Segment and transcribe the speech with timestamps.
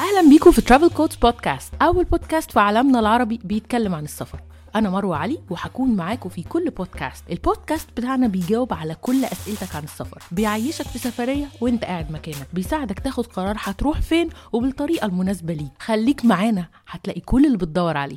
[0.00, 4.38] أهلا بيكم في ترافل كودز بودكاست أول بودكاست في عالمنا العربي بيتكلم عن السفر.
[4.74, 9.84] أنا مروة علي وهكون معاكم في كل بودكاست البودكاست بتاعنا بيجاوب على كل أسئلتك عن
[9.84, 10.18] السفر.
[10.32, 12.46] بيعيشك في سفرية وانت قاعد مكانك.
[12.52, 15.70] بيساعدك تاخد قرار هتروح فين وبالطريقة المناسبة ليك.
[15.78, 18.16] خليك معانا هتلاقي كل اللي بتدور عليه.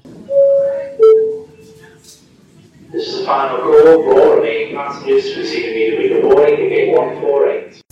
[2.93, 4.27] This is the final call.
[4.37, 7.82] Remaining passengers receiving immediately boarding in gate 148.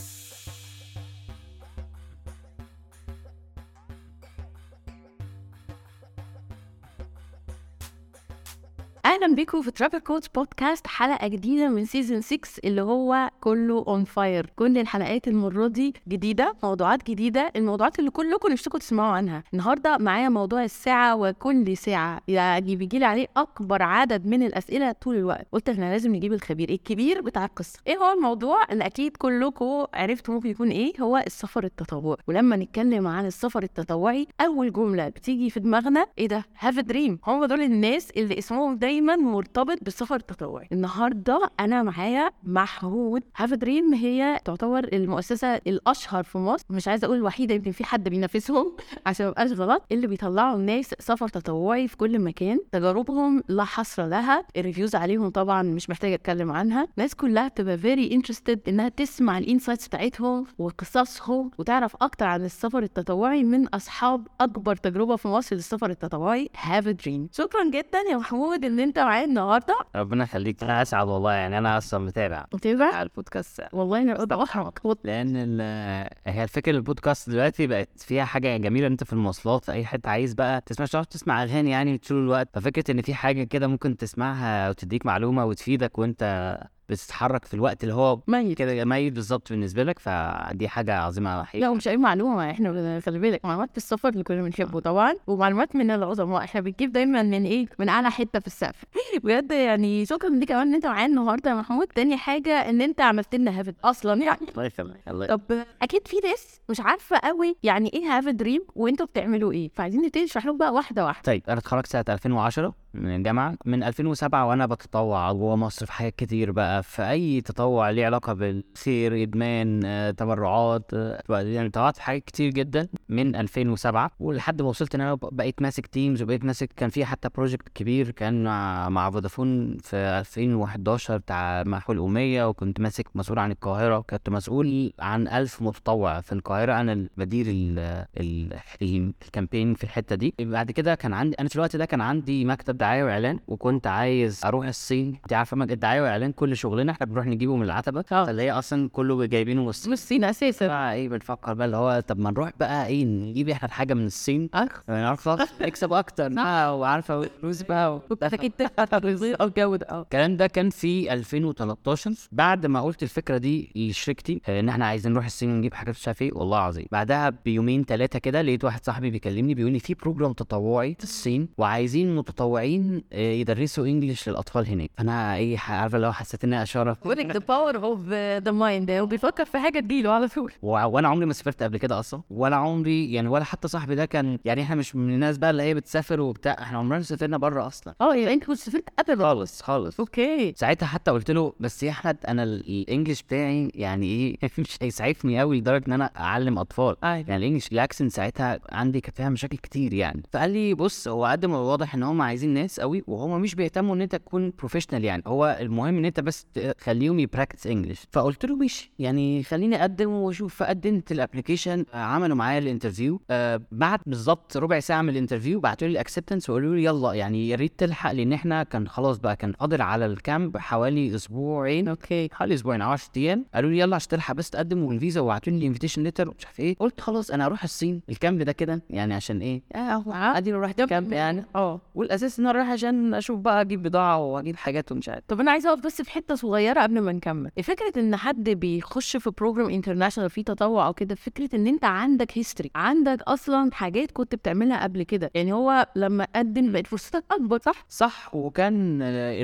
[9.12, 14.04] أهلا بيكم في Travel Codes podcast حلقة جديدة من season 6 اللي هو كله on
[14.04, 19.44] fire كل الحلقات المرة دي جديدة موضوعات جديدة الموضوعات اللي كلكم نفسكم تسمعوا عنها.
[19.54, 22.22] النهارده معايا موضوع الساعة وكل ساعة.
[22.28, 25.48] يعني بيجي لي عليه أكبر عدد من الأسئلة طول الوقت.
[25.52, 27.80] قلت إحنا لازم نجيب الخبير الكبير بتاع القصة.
[27.88, 32.18] إيه هو الموضوع؟ اللي أكيد كلكم عرفتوا ممكن يكون إيه؟ هو السفر التطوعي.
[32.28, 37.20] ولما نتكلم عن السفر التطوعي أول جملة بتيجي في دماغنا إيه ده؟ Have a Dream
[37.28, 40.68] هم دول الناس اللي اسمهم دايما مرتبط بالسفر التطوعي.
[40.72, 46.66] النهارده أنا معايا محمود Have a Dream هي تعتبر المؤسسة الأشهر في مصر.
[46.70, 50.96] مش عايزة أقول الوحيدة يمكن في حد بينافسهم عشان ما ابقاش غلط اللي بيطلعوا الناس
[51.00, 52.60] سفر تطوعي في كل مكان.
[52.72, 54.46] تجاربهم لا حصر لها.
[54.58, 56.88] ال reviews عليهم طبعا مش محتاجة أتكلم عنها.
[56.98, 62.84] الناس كلها بتبقى very interested إنها تسمع ال insights بتاعتهم وقصصهم وتعرف أكتر عن السفر
[62.84, 68.18] التطوعي من أصحاب أكبر تجربة في مصر للسفر التطوعي Have a Dream شكرا جدا يا
[68.18, 69.78] محمود إن انت معايا النهارده.
[69.96, 70.64] ربنا يخليك.
[70.64, 72.46] أنا أسعد والله يعني أنا أصلا متابع.
[72.54, 73.62] متابع؟ على البودكاست.
[73.74, 79.14] والله أنا بضحك لأن ال- هي الفكرة البودكاست دلوقتي بقت فيها حاجة جميلة أنت في
[79.14, 82.50] المواصلات في أي حتة عايز بقى تسمع مش هتعرف تسمع أغاني يعني طول الوقت.
[82.54, 86.58] ففكرة إن في حاجة كده ممكن تسمعها وتديك معلومة وتفيدك وأنت
[86.92, 88.58] بتتحرك في الوقت اللي هو ميت.
[88.58, 93.20] كده ميت بالظبط بالنسبة لك فدي حاجة عظيمة حقيقي لا ومش أي معلومة إحنا خلي
[93.20, 96.44] بالك معلومات في السفر اللي كنا بنحبه طبعا ومعلومات من العظماء.
[96.44, 98.84] إحنا بنجيب دايما من إيه؟ من أعلى حتة في السقف.
[99.24, 101.88] بجد يعني شكرا ليك كمان إن أنت معايا النهارده يا محمود.
[101.88, 104.40] تاني حاجة إن أنت عملت لنا visit أصلا يعني.
[104.52, 105.42] الله يخليك الله طب
[105.82, 109.70] أكيد في ناس مش عارفة قوي يعني إيه Have a Dream وأنتوا بتعملوا إيه.
[109.76, 111.22] فعايزين نبتدي نشرح لهم بقى واحدة واحدة.
[111.24, 116.16] طيب أنا اتخرجت سنة 2010 من الجامعة من 2007 وأنا بتطوع جوه مصر في حاجات
[116.16, 122.02] كتير بقى في أي تطوع ليه علاقة بالخير إدمان آه، تبرعات آه، يعني تطوعت في
[122.02, 126.70] حاجات كتير جدا من 2007 ولحد ما وصلت إن أنا بقيت ماسك teams وبقيت ماسك
[126.76, 128.44] كان في حتى project كبير كان
[128.90, 133.98] مع, فودافون في 2011 بتاع محو الاميه وكنت ماسك مسؤول عن القاهرة.
[133.98, 136.74] وكنت مسؤول عن 1000 متطوع في القاهرة.
[136.82, 137.80] أنا بدير ال
[138.20, 140.34] ال ال- ال campaign في الحتة دي.
[140.40, 144.42] بعد كده كان عندي أنا في الوقت ده كان عندي مكتب دعاية وإعلان وكنت عايز
[144.46, 145.08] أروح الصين.
[145.24, 148.26] أنت عارفة الدعايه والاعلان كل شغلنا إحنا بنروح نجيبه من العتبة آه.
[148.26, 149.92] فاللي هي أصلا كله جايبينه من الصين.
[149.92, 150.92] مش الصين أساسا.
[150.92, 154.50] إيه بنفكر بقى اللي هو طب ما نروح بقى إيه نجيب إحنا الحاجة من الصين.
[154.90, 155.30] نعرف
[155.62, 156.28] نكسب أكتر.
[156.30, 158.02] بقى وعارفه فلوس بقى
[159.42, 159.86] الجو ده.
[159.90, 160.02] آه.
[160.02, 165.12] الكلام ده كان في 2013 بعد ما قلت الفكرة دي لشركتي آه، إن إحنا عايزين
[165.12, 166.86] نروح الصين ونجيب حاجات مش عارف إيه والله العظيم.
[166.92, 171.48] بعدها بيومين ثلاثة كده لقيت واحد صاحبي بيكلمني بيقول لي في program تطوعي في الصين
[171.58, 174.92] وعايزين متطوعين آه، يدرسوا English للأطفال هناك.
[174.98, 178.00] فأنا إيه عارفه لو حسيت انها اشاره بقولك ذا باور اوف
[178.44, 180.52] ذا مايند وبيفكر في حاجة تجيله على طول.
[180.62, 182.22] وأنا عمري ما سافرت قبل كده أصلا.
[182.30, 185.64] ولا عمري يعني ولا حتى صاحبي ده كان يعني إحنا مش من الناس بقى اللي
[185.64, 186.56] هي بتسافر وبتاع.
[186.62, 187.94] إحنا عمرنا ما سافرنا بره أصلا.
[188.02, 190.00] آه يعني أنت كنت سافرت قبل خالص خالص.
[190.00, 190.54] okay.
[190.58, 194.78] ساعتها حتى قلت له بس يا أحمد أنا ال- ال English بتاعي يعني إيه؟ مش
[194.82, 196.96] هيسعفني قوي لدرجة إن أنا أعلم أطفال.
[197.04, 197.16] أيوه.
[197.18, 200.24] يعني ال English ال accent ساعتها عندي كانت فيها مشاكل كتير يعني.
[200.34, 203.96] فقال لي بص هو قد ما واضح إن هم عايزين ناس قوي وهم مش بيهتموا
[203.96, 205.24] إن أنت تكون professional يعني.
[205.28, 210.10] هو المهم إن أنت بس تخليهم ي practice English فقلت له ماشي يعني خليني أقدم
[210.10, 210.56] وأشوف.
[210.56, 215.60] فقدمت ال application عملوا معايا ال interview آه بعد بالظبط ربع ساعة من ال interview
[215.60, 219.18] بعتوا لي ال acceptance وقالوا لي يلا يعني يا ريت تلحق لأن إحنا كان خلاص
[219.18, 221.88] بقى كان فاضل على ال camp حوالي أسبوعين.
[221.88, 222.30] أوكي.
[222.32, 223.46] حوالي أسبوعين أو 10 أيام.
[223.54, 226.60] قالوا لي يلا عشان تلحق بس تقدم والفيزا وبعتوا لي ال invitation letter ومش عارف
[226.60, 226.76] إيه.
[226.80, 228.02] قلت خلاص أنا أروح الصين.
[228.10, 230.04] ال camp ده كده يعني عشان إيه؟ آه
[230.38, 231.46] أدي رحت ال camp يعني.
[231.56, 231.82] آه.
[231.96, 235.24] والأساس إن أنا رايح عشان أشوف بقى أجيب بضاعة وأجيب حاجات ومش عارف.
[235.28, 237.52] طب أنا عايزه أقف بس في حتة صغيرة قبل ما نكمل.
[237.64, 242.38] فكرة إن حد بيخش في program international فيه تطوع أو كده فكرة إن أنت عندك
[242.38, 245.32] history عندك أصلا حاجات كنت بتعملها قبل كده.
[245.36, 249.02] يعني هو لما قدم بقت فرصتك أكبر صح؟ صح وكان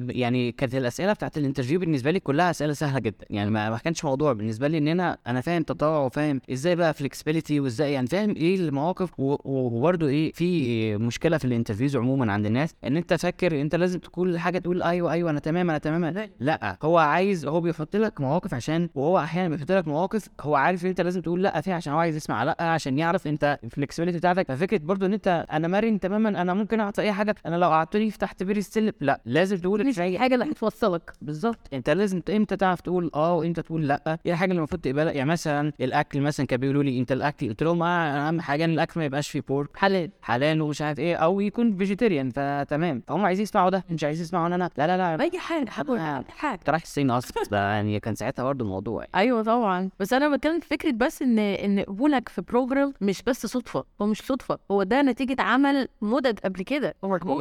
[0.10, 3.25] يعني كانت الأسئلة بتاعت ال interview بالنسبة لي كلها أسئلة سهلة جدا.
[3.30, 7.59] يعني ما كانش موضوع بالنسبة لي إن أنا أنا فاهم تطوع وفاهم إزاي بقى flexibility
[7.60, 9.10] وإزاي يعني فاهم إيه المواقف.
[9.19, 14.00] وبرده إيه في مشكلة في ال interviews عموما عند الناس إن أنت فاكر أنت لازم
[14.00, 16.30] تقول حاجة تقول أيوه أيوه أنا تمام أنا تمام.
[16.39, 20.83] لأ هو عايز هو بيحط لك مواقف عشان وهو أحيانا بيحط لك مواقف هو عارف
[20.83, 23.68] إن أنت لازم تقول لأ فيها عشان هو عايز يسمع لأ عشان يعرف أنت ال
[23.68, 24.47] flexibility بتاعتك.
[24.47, 27.68] ففكرة برضو إن أنت أنا مرن تماما أنا ممكن اقعد في أي حاجة أنا لو
[27.69, 31.13] قعدتني في تحت بير السلم لأ لازم تقول مش في حاجة اللي هتوصلك.
[31.21, 31.59] بالظبط.
[31.74, 35.29] أنت لازم إمتى تعرف تقول آه وإمتى تقول لأ؟ إيه الحاجة اللي المفروض تقبلها؟ يعني
[35.29, 39.00] مثلا الأكل مثلا كانوا بيقولوا لي أنت الأكل قلت لهم آه، أهم حاجة إن الأكل
[39.00, 40.09] ما يبقاش فيه pork حلال.
[40.21, 43.03] حلال ومش عارف إيه أو يكون vegetarian فتمام.
[43.07, 45.24] فهم عايزين يسمعوا ده مش عايزين يسمعوا أنا لا لا لا.
[45.24, 46.59] أي حاجة حاجة.
[46.67, 49.11] انت رايح الصين أصلا ده يعني كان ساعتها برضه الموضوع يعني.
[49.15, 49.89] أيوه طبعا.
[49.99, 54.05] بس أنا بتكلم في فكرة بس إن إن قبولك في program مش بس صدفة هو
[54.05, 56.95] مش صدفة هو ده نتيجة عمل مدد قبل كده.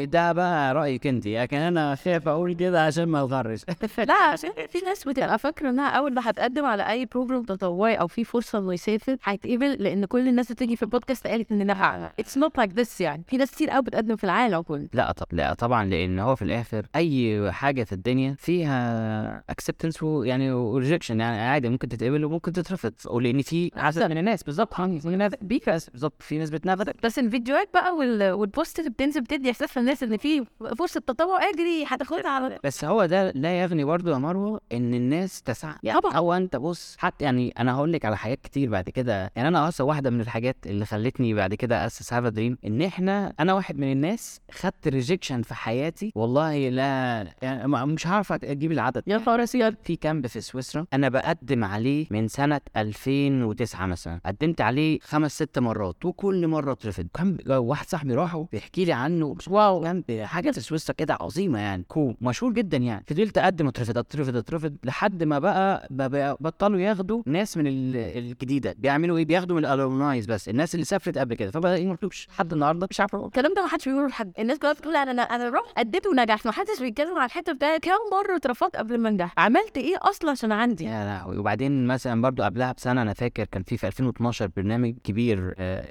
[0.04, 3.60] ده بقى رأيك أنت لكن أنا خايف أقول كده عشان ما اتغرش
[4.08, 8.06] لا عشان في ناس بتبقى فاكرة إنها أول ما هتقدم على أي program تطوعي أو
[8.06, 12.12] في فرصة إنه يسافر هيتقبل لأن كل الناس اللي بتيجي في البودكاست قالت إن لا
[12.18, 13.22] it's not like this يعني.
[13.28, 14.88] في ناس كتير قوي بتقدم في العالم كله.
[14.92, 19.15] لا طب لا طبعا لأن هو في الآخر أي حاجة في الدنيا فيها
[19.50, 22.92] acceptance يعني و rejection يعني عادي ممكن تتقبل وممكن تترفض.
[23.06, 24.74] ولان في عدد من الناس بالظبط.
[24.74, 26.22] في ناس بيكاس بالظبط.
[26.22, 28.32] في ناس بتنافسك بس الفيديوهات بقى وال...
[28.32, 30.44] وال posts اللي بتنزل بتدي إحساس للناس إن في
[30.78, 35.42] فرصه تطوع أجري هتاخدها على بس هو ده لا يغني برضه يا مروة إن الناس
[35.42, 36.16] تسعى يعني طبعا.
[36.16, 39.30] هو أنت بص حتى يعني أنا هقول لك على حاجات كتير بعد كده.
[39.36, 42.82] يعني أنا أصلا واحدة من الحاجات اللي خلتني بعد كده أأسس Have a Dream إن
[42.82, 46.12] إحنا أنا واحد من الناس خدت rejection في حياتي.
[46.14, 49.02] والله لا يعني مش عارف أجيب العدد.
[49.08, 49.74] يا نهار أسود.
[49.84, 54.20] في camp في سويسرا أنا بقدم عليه من سنة 2009 مثلا.
[54.26, 57.06] قدمت عليه خمس ست مرات وكل مرة اترفض.
[57.14, 59.36] كان واحد صاحبي راحه بيحكي لي عنه.
[59.48, 61.84] واو camp حاجة في سويسرا كده عظيمة يعني.
[61.88, 63.04] كان مشهور جدا يعني.
[63.08, 68.74] فضلت أقدم اترفض اترفض اترفض لحد ما بقى بقى- بطلوا ياخدوا ناس من ال- الجديدة.
[68.78, 71.50] بيعملوا إيه؟ بياخدوا من ال alumnis بس الناس اللي سافرت قبل كده.
[71.50, 72.86] فبقى إيه مطلوبش لحد النهارده.
[72.90, 73.14] مش عارف.
[73.14, 74.32] الكلام ده ما حدش بيقوله لحد.
[74.38, 76.46] الناس كلها بتقول أنا أنا أنا رحت اديت ونجحت.
[76.46, 78.76] ما حدش بيتكلم على الحتة بتاعت كام مرة اترفضت.
[78.86, 79.34] قبل ما انجح.
[79.38, 81.38] عملت إيه أصلا عشان عندي؟ يا لهوي.
[81.38, 85.84] وبعدين مثلا برضو قبلها بسنة أنا فاكر كان في في 2012 برنامج كبير آه،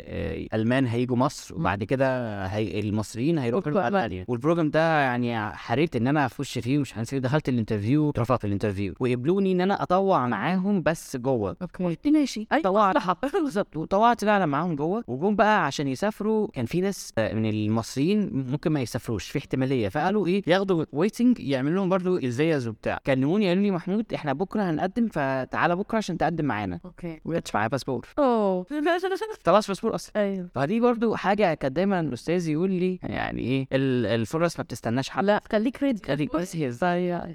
[0.47, 3.87] آه، ألمان هيجوا مصر وبعد كده هي المصريين هيروحوا.
[3.87, 8.09] المانيا وال program ده يعني حريت إن أنا أخش فيه مش عارف دخلت ال interview
[8.09, 8.93] اترفضت في ال interview.
[8.99, 11.57] وقبلوني إن أنا أطوع معاهم بس جوه.
[11.61, 12.11] أوكي.
[12.11, 12.47] ماشي.
[12.63, 12.95] طوعت.
[13.43, 13.77] بالظبط.
[13.77, 15.03] وطوعت فعلا معاهم جوه.
[15.07, 19.89] وجم بقى عشان يسافروا كان في ناس آه، من المصريين ممكن ما يسافروش في احتمالية.
[19.89, 22.99] فقالوا إيه ياخدوا waiting يعملوا لهم برضو الفيزا وبتاع.
[23.05, 26.79] كلموني قالوا لي محمود إحنا بكرة هنقدم فتعالى بكرة عشان تقدم معانا.
[26.85, 27.21] أوكي.
[27.25, 28.65] وما كانش معايا باسبور أوه.
[29.43, 30.11] طلعش باسبور أصلا.
[30.21, 30.49] أيوه.
[30.55, 35.23] فدي برضو حاجة كانت دايما الأستاذ يقول لي يعني إيه ال- الفرص ما بتستناش حد.
[35.25, 36.69] لا خليك ريدي خليك بس هي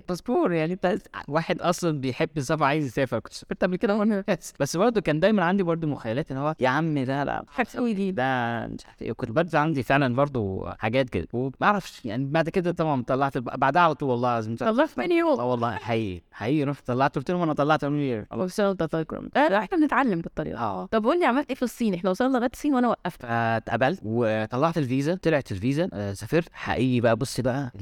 [0.08, 0.99] باسبور يعني انت
[1.29, 3.19] واحد أصلا بيحب السفر عايز يسافر.
[3.19, 4.25] كنت سافرت قبل كده وأنا
[4.61, 4.76] بس.
[4.76, 8.67] برضه كان دايما عندي برضه مخيلات إن هو يا عم ده لا هتسوي دي ده
[8.67, 9.12] مش عارف إيه.
[9.12, 13.82] كنت برضه عندي فعلا برضه حاجات كده وما أعرفش يعني بعد كده طبعا طلعت بعدها
[13.82, 14.56] على طول والله العظيم.
[14.62, 15.40] الله في يوم.
[15.41, 16.65] آه والله حقيقي حقيقي.
[16.65, 20.59] رحت طلعت قلت لهم أنا طلعت يير وصلت تايكرام إحنا بنتعلم بالطريقة.
[20.59, 20.87] آه.
[20.87, 23.23] طب قول لي عملت إيه في الصين؟ إحنا وصلنا لغاية الصين وأنا وقفت.
[23.23, 25.15] فاتقبلت وطلعت الفيزا.
[25.15, 26.49] طلعت الفيزا آه، سافرت.
[26.53, 27.73] حقيقي بقى بص بقى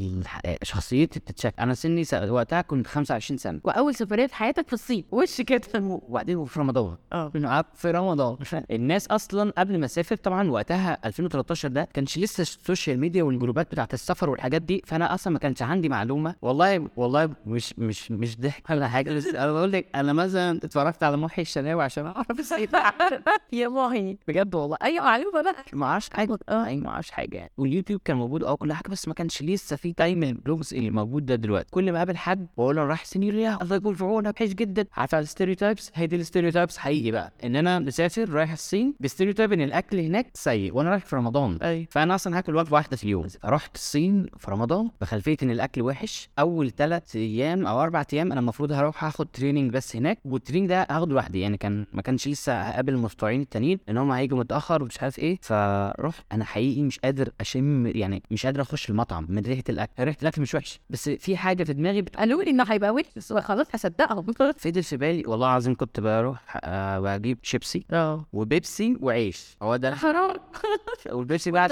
[0.45, 1.55] آه، شخصيتي بتتشك.
[1.59, 2.03] أنا سني.
[2.29, 3.61] وقتها كنت 25 سنة.
[3.65, 5.05] وأول سفرية في حياتك في الصين.
[5.13, 6.97] وش كده وبعدين في رمضان.
[7.13, 7.29] آه.
[7.75, 8.37] في رمضان.
[8.71, 13.23] الناس أصلا قبل ما أسافر طبعا وقتها 2013 ده ما كانش لسه ال social media
[13.23, 14.83] والجروبات بتاعت السفر والحاجات دي.
[14.87, 16.35] فأنا أصلا ما كانش عندي معلومة.
[16.43, 21.03] والله والله مش مش مش ضحك ولا حاجة بس أنا بقول لك أنا مثلا اتفرجت
[21.03, 22.69] على محي الشناوي عشان أعرف إزاي
[23.53, 24.77] يا ماهي بجد والله.
[24.83, 25.55] أيوه معلومه بقى.
[25.73, 26.39] ما أعرفش حاجة.
[26.49, 26.67] آه.
[26.67, 27.51] أي ما أعرفش حاجة يعني.
[27.59, 30.91] واليوتيوب كان موجود أه كل حاجة بس ما كانش لسه في time ال vlogs اللي
[30.91, 31.69] موجود ده دلوقتي.
[31.71, 34.35] كل ما أقابل حد بقول له رايح سينيريا الله يكون في عونك.
[34.41, 34.87] وحش جدا.
[34.97, 37.33] عارف على ال stereotypes هي دي ال stereotypes حقيقي بقى.
[37.45, 41.59] إن أنا مسافر رايح الصين ب stereotype إن الأكل هناك سيء وأنا رايح في رمضان.
[41.63, 43.27] اي فأنا أصلا هاكل وجبة واحدة في اليوم.
[43.45, 46.29] رحت الصين في رمضان بخلفية إن الأكل وحش.
[46.39, 50.69] أول ثلاث أيام أو أربع أيام أنا المفروض هروح هاخد training بس هناك وال training
[50.69, 54.83] ده هاخده لوحدي يعني كان ما كانش لسه هقابل المتطوعين التانيين إن هم هيجوا متأخر
[54.83, 59.43] ومش عارف إيه فرحت أنا حقيقي مش قادر أشم يعني مش قادر أخش المطعم من
[59.43, 62.17] ريحة الأكل ريحة الأكل مش وحش بس في حاجة في دماغي بت...
[62.17, 64.27] قالوا لي إنه هيبقى وحش بس خلاص هصدقهم.
[64.59, 68.25] فضل في بالي والله العظيم كنت بروح آه بجيب شيبسي آه.
[68.33, 70.37] وبيبسي وعيش هو ده حرام.
[71.13, 71.69] والبيبسي بقى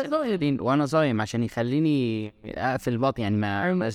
[0.61, 3.91] وأنا صايم عشان يخليني أقفل البطن يعني ما ما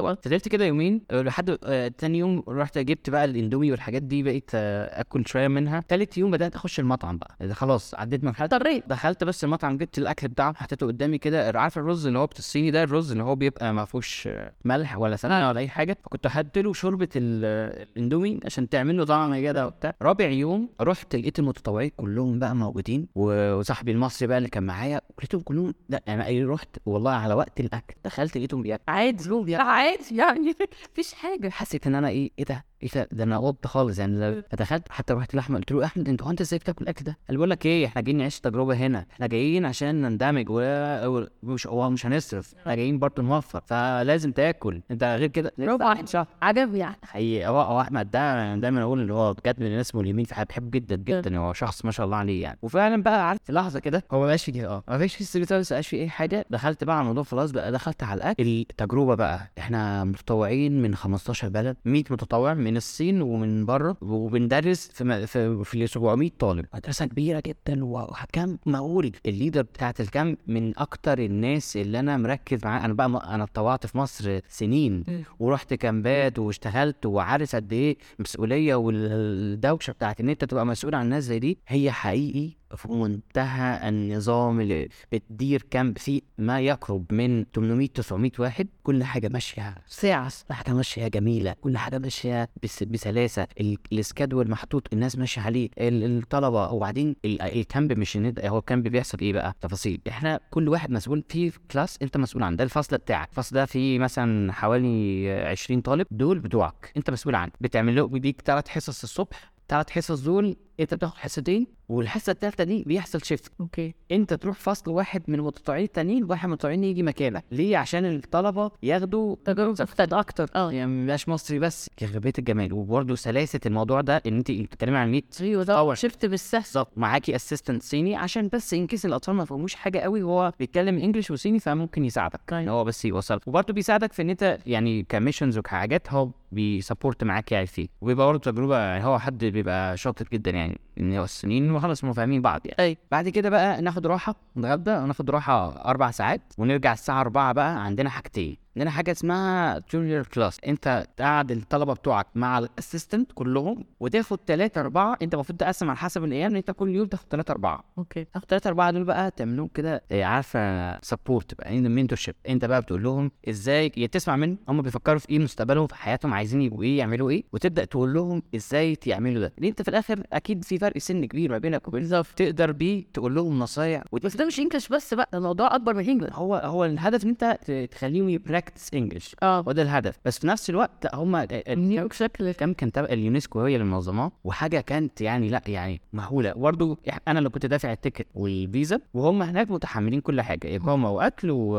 [0.00, 0.20] بطن.
[0.22, 4.50] فضلت كده يومين آه، لحد آه، تاني يوم رحت جبت بقى الاندومي والحاجات دي بقيت
[4.54, 5.80] آه، آكل شوية منها.
[5.88, 7.54] تالت يوم بدأت أخش المطعم بقى.
[7.54, 8.84] خلاص عديت مرحله اضطريت.
[8.88, 11.60] دخلت بس المطعم جبت الأكل بتاعه حطيته قدامي كده.
[11.60, 14.28] عارف الرز اللي هو الصيني ده؟ الرز اللي هو بيبقى ما فيهوش
[14.64, 15.96] ملح ولا سمنة ولا أي حاجة.
[16.04, 19.94] فكنت حاطط له شوربة ال- الاندومي عشان تعمل له طعم جدع وبتاع.
[20.02, 23.06] رابع يوم رحت لقيت المتطوعين كلهم بقى موجودين.
[23.14, 27.60] وصاحبي المصري بقى اللي كان معايا لقيتهم كلهم لأ أنا يعني رحت والله على وقت
[27.60, 27.94] الأكل.
[28.04, 28.96] دخلت لقيتهم بياكلوا.
[28.96, 29.16] عادي.
[29.46, 30.54] لا عادي يعني.
[30.92, 31.48] مفيش حاجة.
[31.48, 33.98] حسيت إن أنا إيه إيه ده؟ إيه ده؟ ده أنا قلت خالص.
[33.98, 37.04] يعني لو- فدخلت حتى رحت لأحمد قلت له أحمد أنت هو أنت إزاي بتاكل الأكل
[37.04, 39.06] ده؟ قال بقول لك إيه إحنا جايين نعيش تجربة هنا.
[39.12, 42.54] إحنا جايين عشان نندمج و- ومش هو مش هنصرف.
[42.60, 43.60] إحنا جايين برضه نوفر.
[43.66, 44.80] فلازم تاكل.
[44.90, 46.26] أنت غير كده؟ برافو عليك شهر.
[46.42, 46.96] عجبني يعني.
[47.02, 47.46] حقيقي.
[47.48, 50.24] هو هو أحمد ده أنا دايما أقول إن هو بجد من الناس ملهمين.
[50.24, 51.38] في حياتي بحبه جدا جدا.
[51.38, 52.58] هو شخص ما شاء الله عليه يعني.
[52.62, 54.82] وفعلا بقى عارف في لحظة كده هو ما بقاش في كده آه.
[54.88, 56.46] ما فيش في street ما بقاش في أي حاجة.
[56.50, 58.42] دخلت بقى على الموضوع خلاص بقى دخلت على الأكل.
[58.42, 65.04] التجربة بقى إحنا متطوعين من 15 بلد 100 متطوع من الصين ومن بره وبندرس في
[65.04, 66.66] م- في, في 700 طالب.
[66.74, 72.16] مدرسة كبيرة جدا وكم مهول ال leader بتاعت ال camp من أكتر الناس اللي أنا
[72.16, 72.84] مركز معاه.
[72.84, 75.04] أنا بقى م- أنا اتطوعت في مصر سنين
[75.38, 81.24] ورحت كامبات واشتغلت وعارف قد إيه مسؤولية والدوشة بتاعت إن أنت تبقى مسؤول عن ناس
[81.24, 81.58] زي دي.
[81.68, 88.68] هي حقيقي في منتهى النظام اللي بتدير camp فيه ما يقرب من 800 900 واحد.
[88.82, 93.46] كل حاجة ماشية ساعة كل حاجة ماشية جميلة كل حاجة ماشية بس بسلاسة.
[93.60, 95.68] ال- ال schedule محطوط الناس ماشية عليه.
[95.78, 100.00] ال- الطلبة وبعدين ال- ال camp مش هو ال camp بيحصل إيه بقى؟ تفاصيل.
[100.08, 103.28] إحنا كل واحد مسؤول في class أنت مسؤول عن ده الفصل بتاعك.
[103.28, 106.92] الفصل ده فيه مثلا حوالي 20 طالب دول بتوعك.
[106.96, 107.52] أنت مسؤول عنه.
[107.60, 112.84] بتعمل له بيديك ثلاث حصص الصبح ثلاث حصص دول انت بتاخد حصتين والحصة الثالثه دي
[112.86, 113.94] بيحصل shift okay.
[114.12, 117.44] انت تروح فصل واحد من المتطوعين التانيين واحد من المتطوعين يجي مكانك.
[117.52, 120.20] ليه؟ عشان الطلبة ياخدوا تجربه مختلفة.
[120.20, 120.50] أكتر.
[120.54, 120.72] آه.
[120.72, 121.90] يعني مبقاش مصري بس.
[122.02, 122.72] بيت الجمال.
[122.72, 125.94] وبرده سلاسة الموضوع ده إن أنت بتتكلمي عن 100 أيوه ده.
[125.94, 126.60] شفت بالسهل.
[126.62, 126.92] بالظبط.
[126.96, 131.30] معاكي assistant صيني عشان بس in case الأطفال ما فهموش حاجة قوي وهو بيتكلم English
[131.30, 132.40] وصيني فممكن يساعدك.
[132.52, 132.62] أيوة.
[132.62, 136.68] إن هو بس يوصل وبرده بيساعدك في إن أنت يعني ك missions وكحاجات هو بي
[136.68, 137.88] support معاك يعني فيه.
[138.00, 140.65] وبيبقى برضه تجربة يعني هو حد بيبقى شاطر جدا يعني.
[140.66, 142.82] ان هو السنين وخلاص هم فاهمين بعض يعني.
[142.82, 147.84] اي بعد كده بقى ناخد راحة نتغدى وناخد راحة أربع ساعات ونرجع الساعة 4 بقى
[147.84, 148.56] عندنا حاجتين.
[148.76, 154.80] عندنا حاجة اسمها junior class أنت تقعد الطلبة بتوعك مع ال assistant كلهم وتاخد ثلاثة
[154.80, 155.16] أربعة.
[155.22, 156.50] أنت المفروض تقسم على حسب الأيام.
[156.50, 157.84] إن أنت كل يوم تاخد ثلاثة أربعة.
[157.98, 158.24] okay.
[158.24, 163.02] تاخد ثلاثة أربعة دول بقى تعملهم كده إيه، عارفة support بقى mentorship أنت بقى بتقول
[163.02, 166.98] لهم إزاي يا تسمع منهم هم بيفكروا في إيه مستقبلهم في حياتهم عايزين يبقوا إيه
[166.98, 169.52] يعملوا إيه؟ وتبدأ تقول لهم إزاي يعملوا ده.
[169.58, 173.34] لأن أنت في الآخر أكيد في فرق سن كبير ما بينك وبين تقدر بيه تقول
[173.34, 174.02] لهم نصايح.
[174.12, 177.28] بس ده مش English بس بقى ده الموضوع أكبر من English هو هو الهدف إن
[177.28, 177.58] أنت
[177.90, 179.64] تخليهم ي practice English آه.
[179.66, 180.18] وده الهدف.
[180.24, 184.80] بس في نفس الوقت هم نيويورك شكل كم كان تبع اليونسكو هي اللي منظماه وحاجة
[184.80, 186.52] كانت يعني لأ يعني مهولة.
[186.52, 191.10] برضو إح- أنا اللي كنت دافع ال ticket والفيزا وهم هناك متحملين كل حاجة إقامة
[191.10, 191.76] وأكل و...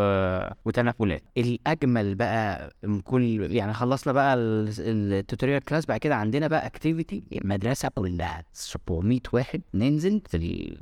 [0.65, 1.23] وتنقلات.
[1.37, 6.65] الأجمل بقى من كل يعني خلصنا بقى ال- ال tutorial class بعد كده عندنا بقى
[6.65, 8.43] activity المدرسة كلها
[8.97, 10.37] 700 واحد ننزل في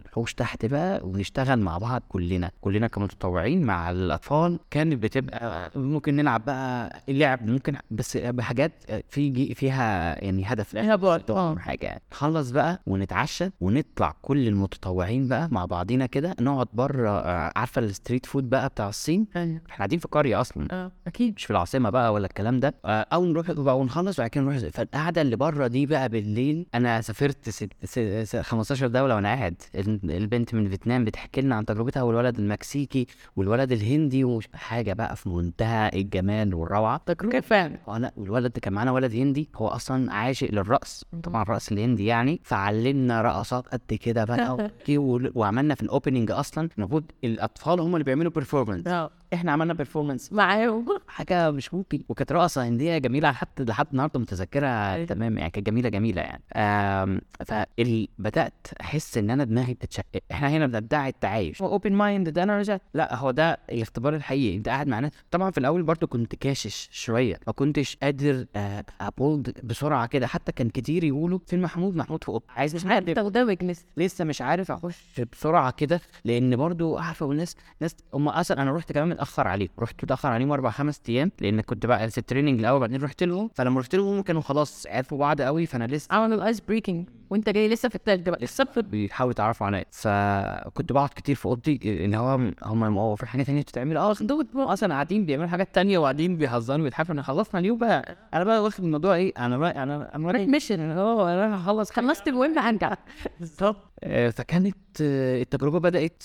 [0.06, 4.60] الحوش تحت بقى ونشتغل مع بعض كلنا كلنا كمتطوعين مع الأطفال.
[4.72, 8.72] كانت بتبقى ممكن نلعب بقى اللعب ممكن بس بحاجات
[9.10, 11.56] في فيها يعني هدف آه.
[11.56, 12.02] حاجة.
[12.12, 17.88] نخلص بقى ونتعشى ونطلع كل المتطوعين بقى مع بعضينا كده نقعد بره آه، عارفة ال
[17.88, 19.62] street food بقى بتاع الصين؟ أيوه.
[19.70, 20.68] إحنا قاعدين في قرية أصلا.
[20.72, 21.34] آه أكيد.
[21.36, 22.76] مش في العاصمة بقى ولا الكلام ده.
[22.86, 27.02] آه، أو نروح بقى ونخلص وبعد كده نروح فالقعدة اللي بره دي بقى بالليل أنا
[27.02, 27.98] سافرت ست س- س-
[28.42, 29.62] 15 دولة وأنا قاعد.
[29.76, 35.16] ال- البنت من فيتنام بتحكي لنا عن تجربتها والولد المكسيكي والولد الهندي ومش حاجة بقى
[35.16, 37.02] في منتهى الجمال والروعة.
[37.06, 37.78] تجربة فعلا.
[37.88, 41.04] لا والولد كان معانا ولد هندي هو أصلا عاشق للرقص.
[41.24, 42.40] طبعا الرقص الهندي يعني.
[42.44, 44.70] فعلمنا رقصات قد كده بقى
[45.36, 46.70] وعملنا في ال opening أصلا.
[46.78, 48.88] المفروض الأطفال هم اللي بيعملوا performance
[49.34, 50.86] إحنا عملنا performance معاهم.
[51.08, 52.04] حاجة مش ممكن.
[52.10, 57.22] وكانت رقصة هندية جميلة حتى لحد النهارده متذكرها تمام يعني كانت جميلة جميلة يعني.
[57.46, 61.62] فبدات أحس إن أنا دماغي بتتشقق إحنا هنا بندعي التعايش.
[61.62, 62.82] open mind ده أنا رجعت.
[62.94, 64.58] لا هو ده الاختبار الحقيقي.
[64.58, 67.40] أنت قاعد مع ناس طبعا في الأول برضو كنت كاشش شوية.
[67.48, 70.28] ما كنتش قادر آه، أ build بسرعة كده.
[70.28, 74.42] حتى كان كتير يقولوا فين محمود محمود في اوضه عايز مش عارف لسه لسه مش
[74.42, 76.02] عارف أخش بسرعة كده.
[76.26, 80.52] لأن برضو عارفة والناس ناس هم أصلا أنا رحت كمان متأخر عليهم رحت متأخر عليهم
[80.52, 83.50] أربع خمس أيام لأن كنت بقى في ال training الأول بعدين رحت لهم.
[83.56, 87.08] فلما رحت لهم هم كانوا خلاص عرفوا بعض قوي فأنا لسه عملوا ال ice breaking
[87.30, 88.40] وأنت جاي لسه في التالت بقى.
[88.46, 89.86] لسه في بيحاولوا يتعرفوا عليا.
[89.92, 93.98] فكنت بقعد كتير في أوضتي إن هو هم هو في حاجة تانية بتتعمل.
[93.98, 97.14] آه خدوت أصلا قاعدين بيعملوا حاجات تانية وقاعدين بيهزروا ويضحكوا.
[97.14, 98.18] أنا خلصنا اليوم بقى.
[98.34, 101.92] أنا بقى واخد الموضوع إيه أنا بقى أنا أنا رايح mission آه أنا أخلص.
[101.92, 102.94] خلصت المهم هرجع.
[103.40, 103.78] بالظبط.
[104.04, 106.24] آه، فكانت آه، التجربة بدأت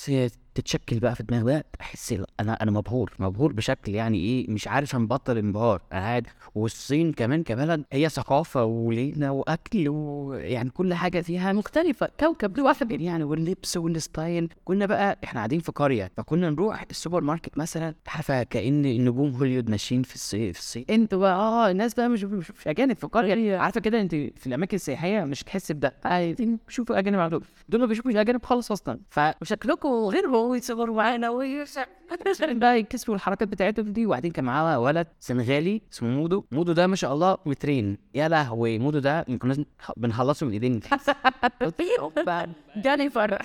[0.54, 4.96] تتشكل بقى في دماغي بقى أحس أنا أنا مبهور مبهور بشكل يعني إيه مش عارف
[4.96, 11.52] أبطل انبهار أنا قاعد والصين كمان كبلد هي ثقافة ولينا وأكل ويعني كل حاجة فيها
[11.52, 12.08] مختلفة.
[12.20, 14.48] كوكب لوحده يعني واللبس وال style.
[14.64, 19.70] كنا بقى إحنا قاعدين في قرية فكنا نروح السوبر ماركت مثلا عارفة كأن نجوم هوليوود
[19.70, 20.84] ماشيين في الصين في الصين.
[20.90, 23.56] أنتوا بقى آه الناس بقى مش مش, مش أجانب في القرية.
[23.58, 25.94] عارفة كده انت في الأماكن السياحية مش تحس بده.
[26.66, 29.00] بيشوفوا أجانب على دول ما بيشوفوش أجانب خالص أصلا.
[29.42, 30.49] وشكلكم غيرهم.
[30.50, 31.30] ويتصوروا معانا
[32.58, 36.44] بقى يكتسبوا الحركات بتاعتهم دي وبعدين كان معانا ولد سنغالي اسمه مودو.
[36.52, 37.98] مودو ده ما شاء الله مترين.
[38.14, 39.64] يا لهوي مودو ده كنا
[39.96, 40.80] بنخلصه من ايدين
[42.76, 43.40] جاني فرح.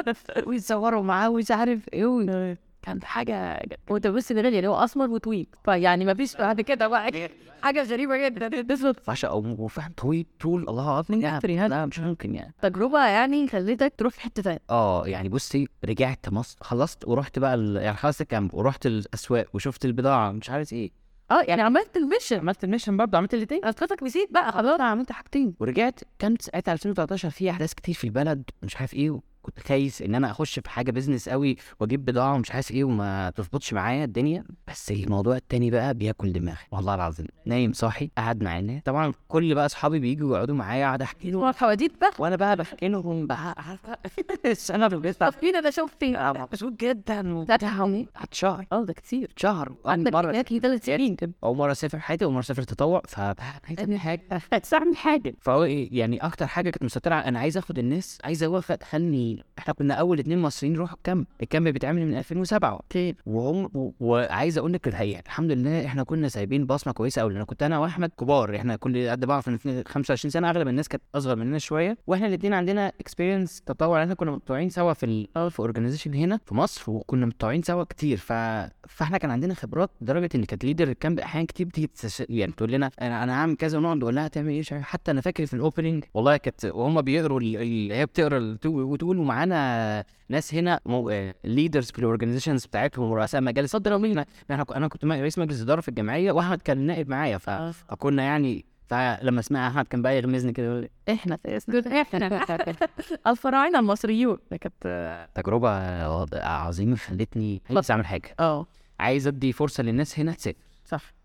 [0.46, 2.54] ويتصوروا معاه ومش عارف إيه و-
[2.88, 5.46] كانت حاجة وانت بص ده يعني هو أسمر وطويل.
[5.64, 7.10] فيعني ما فيش بعد كده بقى
[7.62, 8.48] حاجة غريبة جدا.
[9.06, 12.54] فاشا أو وفاهم طويل طول الله اكبر يعني لا مش ممكن يعني.
[12.62, 17.54] تجربة يعني خلتك تروح في حتة ثانية آه يعني بصي رجعت مصر خلصت ورحت بقى
[17.54, 17.76] ال...
[17.76, 20.90] يعني خلصت ال camp ورحت الأسواق وشفت البضاعة مش عارف إيه.
[21.30, 22.38] آه يعني عملت ال mission.
[22.38, 24.80] عملت ال mission برضه عملت الاثنين أصلتك نسيت بقى خلاص.
[24.80, 25.54] عملت حاجتين.
[25.60, 30.14] ورجعت كانت ساعتها 2013 في أحداث كتير في البلد مش عارف إيه كنت خايف إن
[30.14, 34.44] أنا أخش في حاجة business قوي وأجيب بضاعة ومش عارف إيه وما تظبطش معايا الدنيا.
[34.68, 37.26] بس الموضوع التاني بقى بياكل دماغي والله العظيم.
[37.46, 41.42] نايم صاحي قاعد معانا طبعا كل بقى أصحابي بييجوا يقعدوا معايا قاعد أحكي لهم.
[41.42, 43.54] هو الحواديت بقى؟ وأنا بقى بحكي لهم بقى.
[43.68, 43.98] عارفه
[44.74, 45.16] أنا في البيت.
[45.20, 48.08] طب فين أنا شفت أنا مبسوط جدا تهوني.
[48.16, 48.66] قعدت شهر.
[48.72, 49.32] آه ده كتير.
[49.36, 49.74] شهر.
[49.84, 51.16] عندك مرة هناك ثلاث سنين.
[51.44, 53.02] أول مرة أسافر حياتي أول مرة أسافر تطوع.
[53.18, 54.22] أعمل حاجة.
[54.94, 55.34] حاجة.
[55.40, 59.27] فهو إيه يعني أكتر حاجة كانت مسيطره أنا عايز أخد الناس عايز أوافق خلني
[59.58, 63.14] إحنا كنا أول اتنين مصريين نروحوا ال camp ال camp بيتعمل من 2007 أوكي.
[63.26, 67.44] وهم و- وعايز أقول لك الحقيقة الحمد لله إحنا كنا سايبين بصمة كويسة قوي أنا
[67.44, 68.56] كنت أنا وأحمد كبار.
[68.56, 70.50] إحنا كل قد بعض في الاتنين 25 سنة.
[70.50, 71.98] أغلب الناس كانت أصغر مننا شوية.
[72.06, 74.02] وإحنا الاثنين عندنا experience تطوع.
[74.02, 76.90] إحنا كنا متطوعين سوا في ال في organization هنا في مصر.
[76.90, 78.16] وكنا متطوعين سوا كتير.
[78.16, 78.32] ف...
[78.88, 82.22] فإحنا كان عندنا خبرات لدرجة إن كانت leader ال camp أحيانا كتير بتيجي تستش...
[82.28, 83.78] يعني تقول لنا أنا أنا هعمل كذا.
[83.78, 84.62] ونقعد نقول لها تعمل إيه.
[84.80, 88.58] حتى أنا فاكر في ال opening والله كانت وهم بيقروا ال- ال- هي بتقرا ال-
[89.18, 90.80] وتقول ومعانا ناس هنا
[91.44, 93.72] leaders في ال organizations بتاعتهم ورؤساء مجالس.
[93.72, 94.24] صدر لينا.
[94.50, 97.38] إحنا أنا كنت رئيس مجلس إدارة في الجمعية وأحمد كان نائب معايا.
[97.48, 97.70] آه.
[97.70, 101.38] فكنا يعني فلما سمع أحمد كان بقى يغمزني كده يقول لي إحنا
[101.92, 102.46] إحنا
[103.26, 104.38] الفراعنة المصريون.
[104.50, 105.68] ده كانت تجربة
[106.46, 108.34] عظيمة خلتني عايز أعمل حاجة.
[108.40, 108.66] آه.
[109.00, 110.58] عايز أدي فرصة للناس هنا تسافر.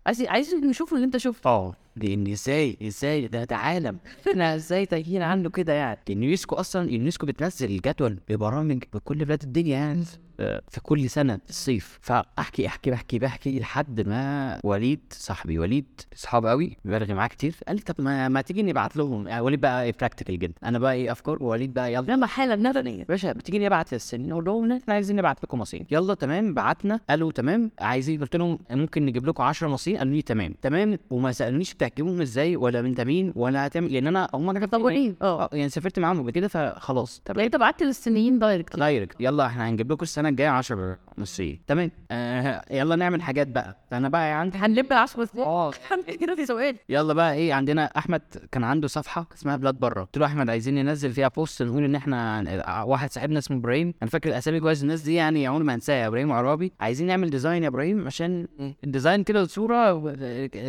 [0.06, 1.50] عايز عايز نشوف اللي انت شفته.
[1.50, 3.98] آه لأن إزاي إزاي؟ ده ده عالم.
[4.30, 9.76] إحنا إزاي تايهين عنه كده يعني؟ اليونسكو أصلا اليونسكو بتنزل جدول ببرامج بكل بلاد الدنيا
[9.78, 10.04] يعني.
[10.38, 11.98] في كل سنة في الصيف.
[12.02, 15.84] فأحكي أحكي بحكي بحكي لحد ما وليد صاحبي وليد
[16.16, 17.54] اصحاب قوي بيرغي معاه كتير.
[17.68, 19.28] قال لي طب ما, ما تيجي نبعت لهم.
[19.28, 20.54] يعني وليد بقى practical جدا.
[20.64, 22.12] أنا بقى إيه افكار ووليد بقى يلا.
[22.12, 26.14] لما حاله بنبنيه باشا بتيجي نبعت للصينيين؟ نقول لهم إحنا عايزين نبعت لكم مصريين يلا
[26.14, 26.54] تمام.
[26.54, 27.00] بعتنا.
[27.10, 27.70] قالوا تمام.
[27.80, 30.54] عايزين قلت لهم ممكن نجيب لكم 10 مصريين قالوا لي تمام.
[30.62, 30.98] تمام.
[31.10, 35.16] وما سألونيش بتحجبهم إزاي ولا انت مين ولا هتعمل لأن أنا هم أنا كنت متطوعين
[35.22, 37.22] آه آه يعني سافرت معاهم قبل كده فخلاص.
[37.24, 41.90] طب انت بعت للصينيين direct direct يلا إحنا هنجيب لكم السنة الجاية 10 مصريين تمام؟
[42.10, 43.76] آه يلا نعمل حاجات بقى.
[43.90, 45.70] فانا بقى عندي هنلم 10 سنين آه.
[46.20, 46.76] كده في سؤال.
[46.88, 50.00] يلا بقى إيه عندنا أحمد كان عنده صفحة اسمها بلاد بره.
[50.04, 53.94] قلت له أحمد عايزين ننزل فيها post نقول إن إحنا واحد صاحبنا اسمه إبراهيم.
[54.02, 56.72] أنا فاكر الأسامي كويس الناس دي يعني عمري ما انساها إبراهيم عرابي.
[56.80, 58.46] عايزين نعمل design يا إبراهيم عشان
[58.84, 60.14] ال design كده صورة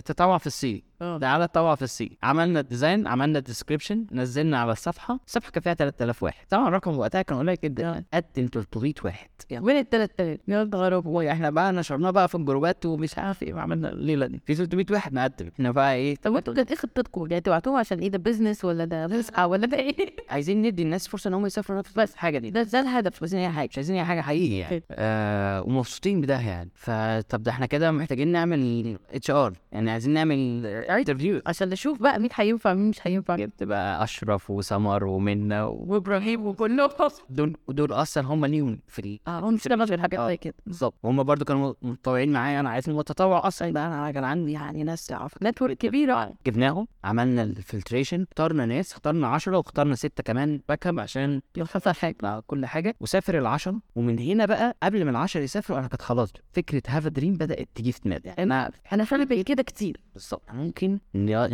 [0.05, 0.83] تطوع في الصين.
[1.01, 1.17] آه.
[1.17, 2.17] تعالى تطوع في الصين.
[2.23, 5.19] عملنا ال design عملنا ال description نزلنا على الصفحة.
[5.27, 6.45] الصفحه كان فيها 3000 واحد.
[6.49, 8.03] طبعا الرقم وقتها كان قليل جدا.
[8.13, 9.29] قدم 300 واحد.
[9.51, 13.89] وين ال 3000 يا هو إحنا بقى نشرناه بقى في الجروبات ومش عارف إيه وعملنا
[13.89, 14.41] الليلة دي.
[14.45, 15.49] في 300 واحد مقدم.
[15.55, 18.85] إحنا بقى إيه؟ طب وأنتوا كانت إيه خطتكم؟ يعني تبعتوهم عشان إيه ده business ولا
[18.85, 19.95] ده رزقه ولا ده إيه؟
[20.29, 22.15] عايزين ندي الناس فرصة إن هم يسافروا نفس بس.
[22.15, 22.49] حاجة دي.
[22.51, 23.13] ده ده الهدف.
[23.15, 23.69] مش عايزين أي حاجة.
[23.71, 24.83] مش عايزين أي حاجة حقيقي يعني.
[24.91, 26.69] آه ومبسوطين بده يعني.
[26.75, 32.29] فطب ده إحنا كده محتاجين نعمل HR يعني عايزين نعمل interview عشان نشوف بقى مين
[32.33, 33.35] هينفع مين مش هينفع.
[33.35, 36.89] جبت بقى أشرف وسمر ومنى وإبراهيم وكلهم.
[37.29, 40.27] دول دول أصلا هم ليهم في ال- آه هم اشتغلوا في الحاجات آه.
[40.27, 40.53] زي كده.
[40.65, 40.95] بالظبط.
[41.03, 45.05] هم برضو كانوا متطوعين معايا أنا عايز التطوع أصلا بقى أنا كان عندي يعني ناس
[45.05, 45.43] تعرف.
[45.43, 51.41] network كبيره جبناهم عملنا ال filtration اخترنا ناس اخترنا 10 واخترنا ستة كمان backup عشان
[51.57, 52.95] يخسر حاجة مع كل حاجة.
[52.99, 57.33] وسافر العشرة ومن هنا بقى قبل ما العشرة يسافروا أنا كانت خلاص فكرة Have Dream
[57.33, 58.21] بدأت تيجي في دماغي.
[58.25, 59.97] يعني أنا أنا خلي كده كتير.
[60.13, 60.43] بالظبط.
[60.75, 60.99] ممكن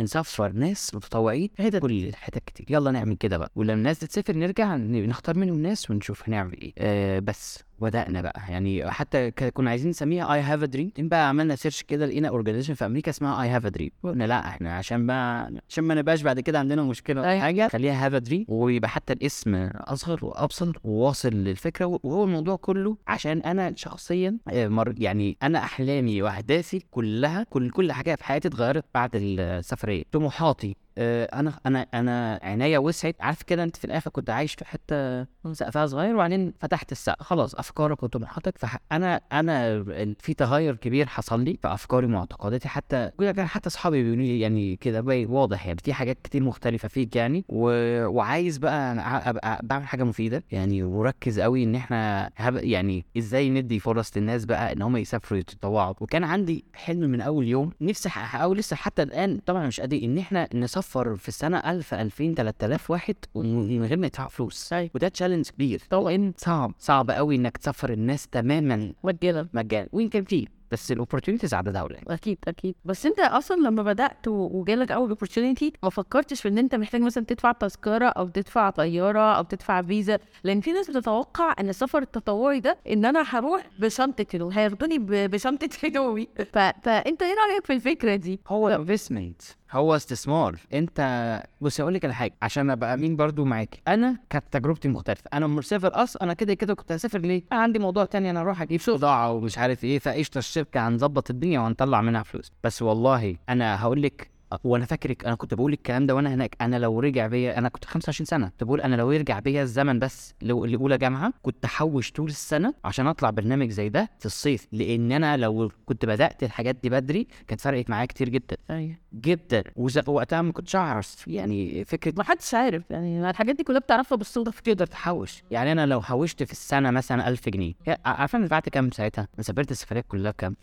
[0.02, 2.66] نسفر ناس متطوعين حتت كل الحتت كتير.
[2.70, 3.50] يلا نعمل كده بقى.
[3.56, 6.72] ولما الناس تسافر نرجع نختار منهم ناس ونشوف هنعمل إيه.
[6.78, 7.64] آه بس.
[7.82, 8.42] بدأنا بقى.
[8.48, 12.74] يعني حتى كنا عايزين نسميها I Have a Dream بقى عملنا search كده لقينا organization
[12.74, 16.22] في أمريكا اسمها I Have a Dream قلنا لا إحنا عشان بقى عشان ما نبقاش
[16.22, 17.42] بعد كده عندنا مشكلة ولا أيوة.
[17.42, 21.84] حاجة خليها Have a Dream ويبقى حتى الاسم أصغر وأبسط وواصل للفكرة.
[22.02, 27.92] وهو الموضوع كله عشان أنا شخصيا آه، مر يعني أنا أحلامي واهدافي كلها كل كل
[27.92, 30.02] حاجة في حياتي اتغيرت بعد السفرية.
[30.12, 33.16] طموحاتي أنا أنا أنا عينيا وسعت.
[33.20, 37.22] عارف كده أنت في الآخر كنت عايش في حتة سقفها صغير وبعدين فتحت السقف.
[37.22, 38.58] خلاص أفكارك وطموحاتك.
[38.58, 39.84] فانا أنا
[40.18, 42.68] في تغير كبير حصل لي في أفكاري ومعتقداتي.
[42.68, 45.78] حتى حتى أصحابي بيقولوا لي يعني كده واضح يعني.
[45.84, 47.44] في حاجات كتير مختلفة فيك يعني.
[47.48, 47.66] و...
[48.06, 48.92] وعايز بقى
[49.30, 50.82] أبقى بعمل حاجة مفيدة يعني.
[50.82, 52.56] وركز قوي إن إحنا هب...
[52.56, 55.94] يعني إزاي ندي فرص للناس بقى إن هم يسافروا يتطوعوا.
[56.00, 57.70] وكان عندي حلم من أول يوم.
[57.80, 60.48] نفسي احققه لسه حتى الآن طبعا مش قادر إن إحنا
[60.82, 64.72] نسفر في السنة 1000 2000 3000 واحد ومن غير ما يدفعوا فلوس.
[64.72, 64.90] أيوة.
[64.94, 65.82] وده challenge كبير.
[65.90, 66.32] طبعا.
[66.36, 66.74] صعب.
[66.78, 69.48] صعب قوي إنك تسفر الناس تماما مجانا.
[69.54, 69.88] مجانا.
[69.92, 70.46] وين كان فيه.
[70.70, 72.74] بس ال opportunities عدد اولى أكيد أكيد.
[72.84, 77.24] بس أنت أصلا لما بدأت وجالك أول opportunity ما فكرتش في إن أنت محتاج مثلا
[77.24, 82.60] تدفع تذكرة أو تدفع طيارة أو تدفع فيزا لأن في ناس بتتوقع إن السفر التطوعي
[82.60, 86.28] ده إن أنا هروح بشنطة هدوم هياخدوني بشنطة هدومي.
[86.52, 89.42] فأنت إيه رأيك في الفكرة دي؟ هو انفستمنت
[89.72, 90.56] هو استثمار.
[90.74, 95.22] انت بص أقول لك على حاجة عشان أبقى أمين برضو معاك أنا كانت تجربتي مختلفة.
[95.32, 98.62] أنا مسافر أصلا أنا كده كده كنت هسافر ليه؟ أنا عندي موضوع تاني أنا أروح
[98.62, 102.52] أجيب بضاعه ومش عارف إيه فقشطة الشركة هنظبط الدنيا وهنطلع منها فلوس.
[102.64, 104.31] بس والله أنا هقول لك
[104.64, 106.56] وأنا فاكرك أنا كنت بقول الكلام ده وانا هناك.
[106.60, 108.46] أنا لو رجع بيا أنا كنت 25 سنة.
[108.48, 112.74] كنت بقول أنا لو يرجع بيا الزمن بس لو لأولى جامعة كنت احوش طول السنة
[112.84, 114.66] عشان اطلع برنامج زي ده في الصيف.
[114.72, 118.56] لأن أنا لو كنت بدأت الحاجات دي بدري كانت فرقت معايا كتير جدا.
[118.70, 118.96] أيوه.
[119.14, 119.62] جدا.
[119.76, 122.82] وز- وقتها ما كنتش اعرف يعني فكرة ما حدش عارف.
[122.90, 125.42] يعني الحاجات دي كلها بتعرفها بالصدف تقدر تحوش.
[125.50, 129.42] يعني أنا لو حوشت في السنة مثلا 1000 جنيه عارفه أنا دفعت كام ساعتها؟ أنا
[129.42, 130.56] سافرت السفريات كلها بكام؟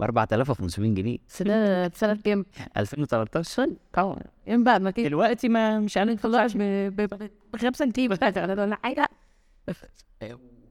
[0.00, 1.18] ب 4500 جنيه.
[1.28, 2.44] سنة سنة كام؟
[3.14, 4.18] 2013 طبعا.
[4.46, 7.14] ينبع ما كده دلوقتي ما مش عارف طلعش ب
[7.56, 8.08] 5 جنيه
[8.58, 9.08] ولا حاجة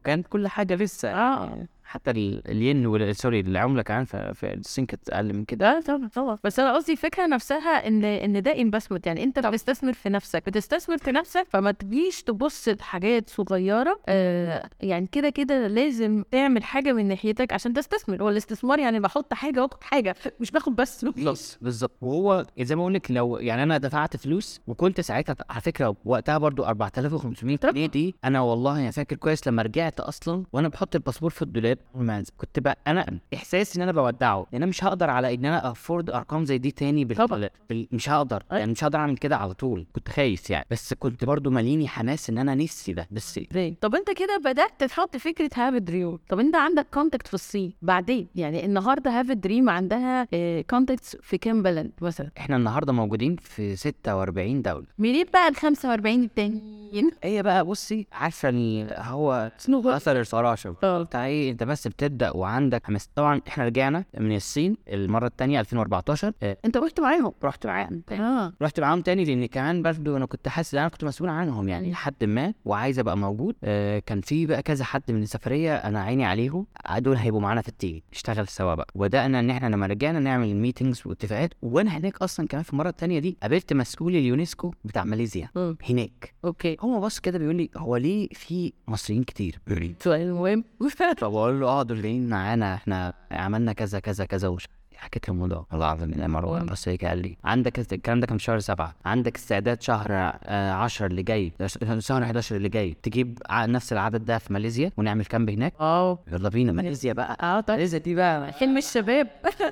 [0.03, 1.11] كانت كل حاجة لسه.
[1.11, 1.67] آه.
[1.87, 5.77] حتى ال- الين sorry العملة كمان في كانت أقل من كده.
[5.77, 6.37] آه طبعا طبعا.
[6.43, 10.97] بس أنا قصدي الفكرة نفسها إن إن ده investment يعني أنت بتستثمر في نفسك بتستثمر
[10.97, 17.07] في نفسك فما تجيش تبص لحاجات صغيرة آه يعني كده كده لازم تعمل حاجة من
[17.07, 18.21] ناحيتك عشان تستثمر.
[18.23, 21.05] هو الاستثمار يعني بحط حاجة واخد حاجة مش باخد بس.
[21.05, 21.91] بالظبط بالظبط.
[22.01, 26.37] وهو زي ما أقول لك لو يعني أنا دفعت فلوس وكنت ساعتها على فكرة وقتها
[26.37, 31.29] برضو 4500 جنيه دي أنا والله أنا فاكر كويس لما رجعت أصلا وأنا بحط الباسبور
[31.29, 35.33] في الدولاب أنزل، كنت بقى أنا إحساسي إن أنا بودعه لأن أنا مش هقدر على
[35.33, 37.17] إن أنا afford أرقام زي دي تاني بال...
[37.17, 37.49] طبعا.
[37.69, 37.87] بال...
[37.91, 38.43] مش هقدر.
[38.51, 39.85] يعني مش هقدر أعمل كده على طول.
[39.93, 40.65] كنت خايف يعني.
[40.71, 43.39] بس كنت برضو ماليني حماس إن أنا نفسي ده بس
[43.81, 48.27] طب أنت كده بدأت تحط فكرة Have Dream طب أنت عندك contact في الصين بعدين؟
[48.35, 50.27] يعني النهارده Have Dream عندها
[50.61, 52.31] كونتاكتس في كام بلد مثلا.
[52.37, 54.85] إحنا النهارده موجودين في 46 دولة.
[54.97, 58.49] منين بقى ال 45 التانيين؟ هي بقى بصي عارفة
[58.97, 60.75] هو أثر الفراشة.
[60.83, 61.03] آه.
[61.03, 63.09] بتاع إيه أنت بس بتبدأ وعندك حماس.
[63.15, 67.33] طبعا إحنا رجعنا من الصين المرة الثانية 2014 آه أنت رحت معاهم.
[67.43, 68.53] رحت معاهم آه.
[68.61, 71.85] رحت معاهم تاني لأن كمان برضه أنا كنت حاسس إن أنا كنت مسؤول عنهم يعني
[71.85, 71.91] مم.
[71.91, 73.55] لحد ما وعايز أبقى موجود.
[73.63, 76.65] آه كان في بقى كذا حد من السفرية أنا عيني عليهم.
[76.97, 78.01] دول هيبقوا معانا في ال team.
[78.13, 78.87] نشتغل سوا بقى.
[78.95, 81.53] وبدأنا إن إحنا لما رجعنا نعمل meetings واتفاقات.
[81.61, 85.49] وأنا هناك أصلا كمان في المرة الثانية دي قابلت مسؤول اليونسكو بتاع ماليزيا.
[85.55, 85.77] مم.
[85.89, 86.33] هناك.
[86.45, 86.77] okay.
[86.81, 89.59] هو بص كده بيقول لي هو ليه في مصريين كتير؟
[89.99, 90.63] سؤال مهم.
[91.17, 94.65] فبقول له آه دول جايين معانا إحنا عملنا كذا كذا كذا وش
[94.97, 98.43] حكيت له الموضوع والله العظيم مروان بس هيك قال لي عندك الكلام ده كان في
[98.43, 101.51] شهر سبعة عندك استعداد شهر آه 10 اللي جاي
[101.97, 106.19] شهر 11 اللي جاي تجيب نفس العدد ده في ماليزيا ونعمل camp هناك؟ آه.
[106.31, 107.37] يلا بينا ماليزيا بقى.
[107.41, 107.77] آه طيب.
[107.77, 108.53] ماليزيا دي بقى.
[108.53, 109.27] حلم الشباب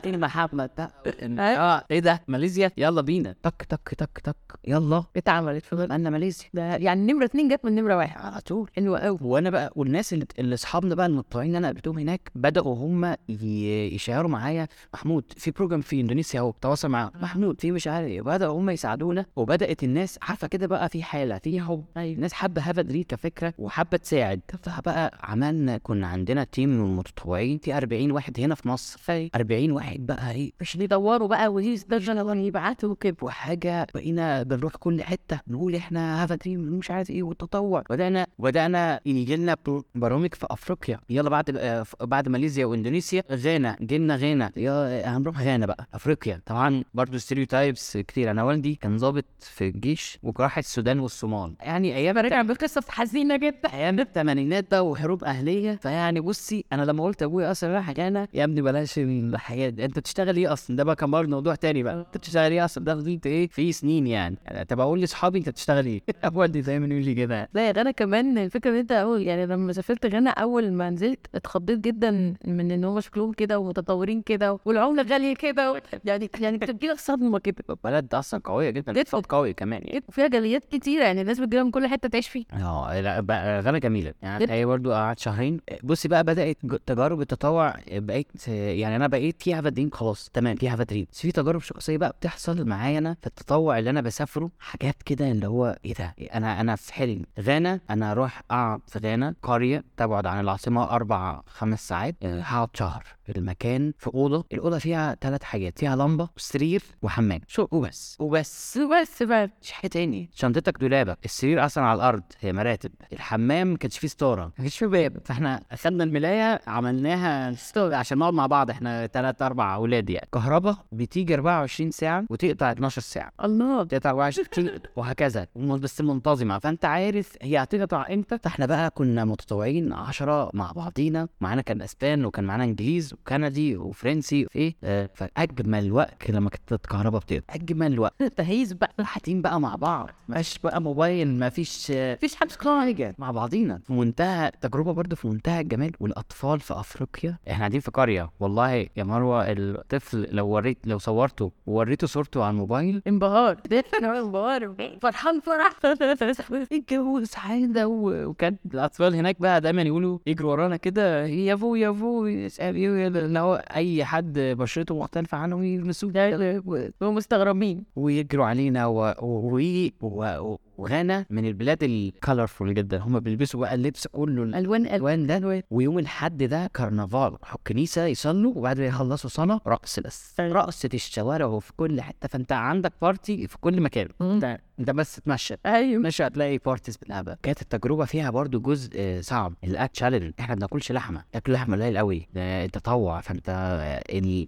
[0.05, 0.91] إيه محمد؟ ده
[1.39, 1.83] آه.
[1.91, 3.35] إيه ده؟ ماليزيا؟ يلا بينا.
[3.43, 4.35] تك تك تك تك.
[4.67, 5.03] يلا.
[5.17, 6.45] اتعملت في بقى ماليزيا.
[6.53, 8.21] ده يعني نمرة اتنين جت من نمرة واحد.
[8.21, 8.69] على طول.
[8.75, 13.15] حلوة قوي وأنا بقى والناس اللي أصحابنا بقى المتطوعين اللي أنا قابلتهم هناك بدأوا هم
[13.29, 18.21] يشيروا معايا محمود في program في إندونيسيا اهو تواصل معاهم محمود في مش عارف إيه.
[18.21, 21.83] بداوا هم يساعدونا وبدأت الناس عارفة كده بقى في حالة في حب.
[21.97, 22.15] أيوه.
[22.15, 24.41] الناس حابة Have Dream كفكرة وحابة تساعد.
[24.63, 28.99] فبقى عملنا كنا عندنا team من المتطوعين في 40 واحد هنا في مصر.
[29.09, 30.51] أيوه 40 واحد بقى إيه.
[30.61, 33.15] مش بيدوروا بقى ويسترجعوا يبعتوا وكده.
[33.21, 37.83] وحاجة بقينا بنروح كل حتة نقول إحنا Have Dream مش عارف إيه والتطوع.
[37.89, 39.57] بدأنا بدأنا يجي لنا
[39.95, 40.99] برامج في أفريقيا.
[41.09, 44.51] يلا بعد آه، بعد ماليزيا وإندونيسيا غانا جينا غانا.
[44.57, 46.41] يا هنروح غانا بقى افريقيا.
[46.45, 48.31] طبعا برضو stereotypes كتير.
[48.31, 51.53] أنا والدي كان ضابط في الجيش وراح السودان والصومال.
[51.61, 53.73] يعني أيام رجع بقصة حزينة جدا.
[53.73, 55.75] أيام الثمانينات بقى وحروب أهلية.
[55.75, 59.85] فيعني بصي أنا لما قلت أبويا أصلا رايح غانا يا ابني بلاش الحياة دي.
[59.85, 61.93] أنت بتشتغل إيه أصلا؟ ده بقى كان برضه موضوع تاني بقى.
[61.99, 64.37] أنت بتشتغل إيه أصلا؟ ده فضلت إيه في سنين يعني.
[64.45, 66.01] يعني طب أقول لاصحابي أنت بتشتغل إيه؟
[66.35, 67.49] والدي دايما يقول لي كده.
[67.53, 71.79] لا غانا كمان الفكرة إن أنت أول يعني لما سافرت غانا أول ما نزلت اتخضيت
[71.79, 74.59] جدا من إن هم شكلهم كده ومتطورين كده.
[74.99, 78.91] والعملة غالية كده يعني يعني بتجيلك صدمة كده بلد أصلا قوية جدا.
[79.01, 80.03] اقتصاد قوي كمان يعني.
[80.07, 84.13] وفيها جاليات كتيرة يعني الناس بتجيلها من كل حتة تعيش فيه آه غانا جميلة.
[84.21, 84.51] يعني.
[84.51, 85.59] هي برضو قعدت شهرين.
[85.83, 91.07] بصي بقى بدأت تجارب التطوع بقيت يعني أنا بقيت فيها فادرين خلاص تمام فيها فادرين
[91.11, 95.31] بس في تجارب شخصية بقى بتحصل معايا أنا في التطوع اللي أنا بسافره حاجات كده
[95.31, 97.21] اللي هو إيه ده؟ أنا أنا في حلم.
[97.39, 102.69] غانا أنا أروح أقعد في غانا قرية تبعد عن العاصمة أربع خمس ساعات آه، هقعد
[102.73, 103.03] شهر.
[103.37, 104.45] المكان في أوضة.
[104.53, 107.39] الأوضة فيها ثلاث حاجات فيها لمبة وسرير وحمام.
[107.47, 108.17] شو؟ وبس.
[108.19, 108.77] وبس.
[108.77, 109.49] بس بقى.
[109.61, 110.29] مش حاجة تاني.
[110.33, 112.23] شنطتك دولابك السرير أصلا على الأرض.
[112.39, 112.91] هي مراتب.
[113.13, 114.45] الحمام ما كانش فيه ستارة.
[114.45, 115.17] ما كانش فيه باب.
[115.25, 120.27] فإحنا أخدنا الملاية عملناها ستارة عشان نقعد مع بعض إحنا ثلاث أربع أولاد يعني.
[120.33, 123.31] كهرباء بتيجي 24 ساعة وتقطع 12 ساعة.
[123.43, 123.83] الله.
[123.83, 125.47] تقطع 24 وهكذا.
[125.55, 126.59] بس منتظمة.
[126.59, 128.37] فأنت عارف هي هتقطع إمتى.
[128.43, 131.27] فإحنا بقى كنا متطوعين 10 مع بعضينا.
[131.41, 137.21] معانا كان أسبان وكان معانا إنجليز وكندي وفرنسي إيه آه فأجمل وقت لما كانت الكهرباء
[137.21, 138.23] بتقطع أجمل وقت.
[138.37, 138.91] تهيس بقى.
[138.99, 140.09] قاعدين بقى مع بعض.
[140.29, 143.79] مفيش بقى موبايل مفيش آه، مفيش حد حاجة مع بعضينا.
[143.87, 147.37] في منتهى تجربه برضه في منتهى الجمال والأطفال في أفريقيا.
[147.47, 148.29] إحنا قاعدين في قرية.
[148.39, 153.01] والله يا مروة الطفل لو وريت لو صورته ووريته صورته على الموبايل.
[153.07, 153.57] انبهار.
[154.03, 154.75] انبهار.
[155.01, 155.69] فرحان فرح
[156.71, 161.91] الجو سعاده و- وكان الأطفال هناك بقى دايما يقولوا يجروا ورانا كده يا فو يا
[161.91, 162.77] فو يسأل
[163.15, 168.85] إيه، اللي هو أي حد بشرته مختلفة عنهم يلمسوه كده و- هم مستغربين ويجروا علينا
[168.85, 168.99] و...
[169.21, 169.59] و...
[170.01, 170.23] و...
[170.39, 170.57] و...
[170.77, 172.97] وغانا من البلاد ال colorful جدا.
[172.97, 175.63] هم بيلبسوا بقى اللبس كله ألوان الألوان ده.
[175.71, 177.37] ويوم الحد ده كرنفال.
[177.41, 180.33] راحوا الكنيسه يصلوا وبعد ما يخلصوا صلاة رقص بس.
[180.39, 182.27] رقصة الشوارع وفي كل حتة.
[182.27, 184.07] فأنت عندك party في كل مكان.
[184.21, 186.01] انت انت بس تمشى أيوه.
[186.01, 189.53] مش هتلاقي parties بالهبل كانت التجربة فيها برضو جزء آه، صعب.
[189.63, 191.23] الأكل challenge إحنا ما بناكلش لحمة.
[191.35, 193.21] أكل لحمة قليل قوي ده تطوع.
[193.21, 193.49] فأنت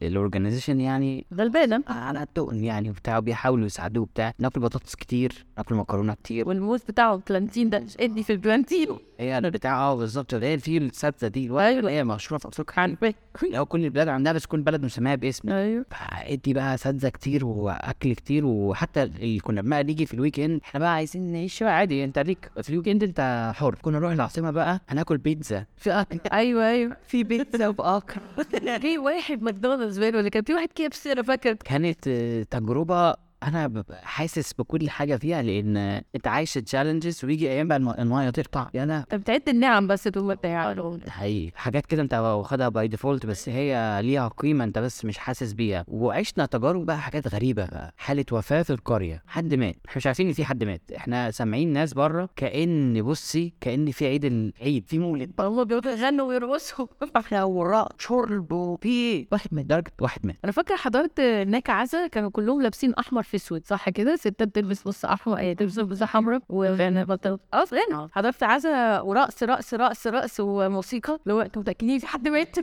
[0.03, 1.83] ال organization يعني غلبانة.
[1.87, 3.19] على قدهم يعني وبتاع.
[3.19, 5.45] بيحاولوا يساعدوه بتاع ناكل بطاطس كتير.
[5.57, 8.87] ناكل مكرونة كتير والموز بتاعه ال plantain ده ادي في ال plantain
[9.19, 10.33] هي بتاع آه بالظبط.
[10.33, 11.89] اللي هي في السبزه دي أيوه.
[11.89, 13.13] هي مشهورة في أفريقيا.
[13.51, 15.85] لو كل البلاد عندها بس كل بلد مسميها باسم أيوه.
[16.11, 20.79] ادي بقى سبزه كتير وأكل كتير وحتى اللي كنا بقى نيجي في ال weekend إحنا
[20.79, 22.03] بقى عايزين نعيش بقى عادي.
[22.03, 23.75] أنت ليك في ال weekend أنت حر.
[23.81, 25.65] كنا نروح العاصمة بقى هناكل بيتزا.
[25.77, 26.19] في أكل.
[26.33, 26.97] أيوه أيوه.
[27.07, 28.21] في بيتزا واكل
[28.81, 31.53] في واحد ماكدونالدز باين ولا كان في واحد KFC أنا فاكر.
[31.53, 32.09] كانت
[32.51, 37.77] تجربة أنا ببقى حاسس بكل حاجة فيها لأن آه، أنت عايش challenges ويجي أيام بقى
[37.77, 38.69] الم- المايه تقطع.
[38.73, 40.75] يا أنا أنت بتعد النعم بس طول ما أنت قاعد.
[41.05, 45.17] ده حقيقي حاجات كده أنت واخدها by default بس هي ليها قيمة أنت بس مش
[45.17, 45.85] حاسس بيها.
[45.87, 47.93] وعشنا تجارب بقى حاجات غريبة بقى.
[47.97, 49.23] حالة وفاة في القرية.
[49.27, 49.75] حد مات.
[49.87, 50.81] إحنا مش عارفين إن في حد مات.
[50.95, 54.85] إحنا سامعين ناس بره كأن بصي كأن في عيد العيد.
[54.87, 56.87] في مولد هم بيقعدوا يغنوا ويرقصوا.
[57.17, 59.65] إحنا وراء شرب وفي واحد مات.
[59.65, 60.35] درجة واحد مات.
[60.43, 64.87] أنا فاكرة حضرت هناك عزا كانوا كلهم لابسين أحمر في اسود صح كده؟ ستات تلبس
[64.87, 67.39] نص أحمر إيه تلبس بس حمراء وغنى بطل.
[67.53, 72.55] آه حضرت عزا ورقص رقص رقص رقص وموسيقى اللي هو أنتوا متاكدين في حد مات؟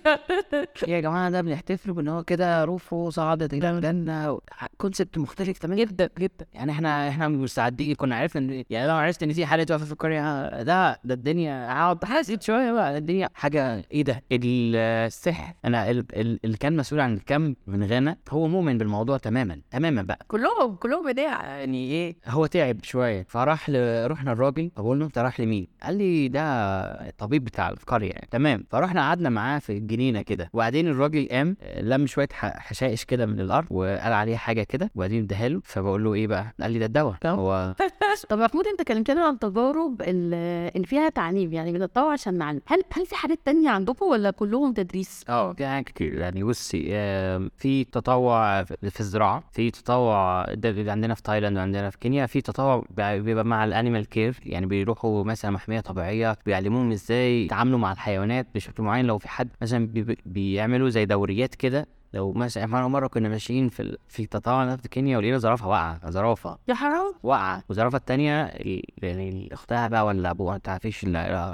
[0.89, 4.39] يا جماعة ده بنحتفل بإن هو كده روحه صعدت إلى الجنه
[4.79, 5.81] concept مختلف تماما.
[5.81, 6.47] جدا جدا.
[6.55, 9.93] يعني إحنا إحنا مستعدين كنا عرفنا إن يعني لو عرفت إن في حالة وفاه في
[9.93, 12.99] القرية ده ده الدنيا هقعد حاسد شوية بقى.
[12.99, 15.55] الدنيا حاجة إيه ده؟ السحر.
[15.65, 19.61] أنا ال- ال- اللي كان مسؤول عن ال camp من غانا هو مؤمن بالموضوع تماما
[19.71, 20.19] تماما بقى.
[20.29, 23.77] كلهم كلهم بداع يعني إيه هو تعب شوية فراح ل...
[24.11, 26.41] رحنا الراجل فبقول له انت رايح لمين؟ قال لي ده
[27.09, 32.07] الطبيب بتاع القرية يعني تمام فرحنا قعدنا معاه في الجنينة كده وبعدين الراجل قام لم
[32.07, 36.15] شوية ح- حشائش كده من الأرض وقال عليه حاجة كده وبعدين اداها له فبقول له
[36.15, 37.35] إيه بقى؟ قال لي ده الدواء دواء.
[37.37, 37.75] هو
[38.29, 40.35] طب محمود أنت كلمتنا عن تجارب ال-
[40.77, 44.73] اللي فيها تعليم يعني بنتطوع عشان نعلم هل هل في حاجات تانية عندكم ولا كلهم
[44.73, 46.83] تدريس؟ آه في حاجات كتير يعني بصي
[47.57, 52.41] في تطوع في في الزراعة في تطوع بيبقى عندنا في تايلاند وعندنا في كينيا في
[52.41, 57.93] تطوع بيبقى مع ال animal care يعني بيروحوا مثلا محمية طبيعية بيعلموهم إزاي يتعاملوا مع
[57.93, 62.89] الحيوانات بشكل معين لو في حد مثلا بي- بيعملوا زي دوريات كده لو مثلا إحنا
[62.89, 67.15] مرة كنا ماشيين في في تطوع نفط كينيا ولقينا زرافة واقعة زرافة يا حرام!
[67.23, 67.63] واقعة.
[67.69, 71.01] والزرافة التانية ال- يعني اختها بقى ولا أبوها؟ ما تعرفيش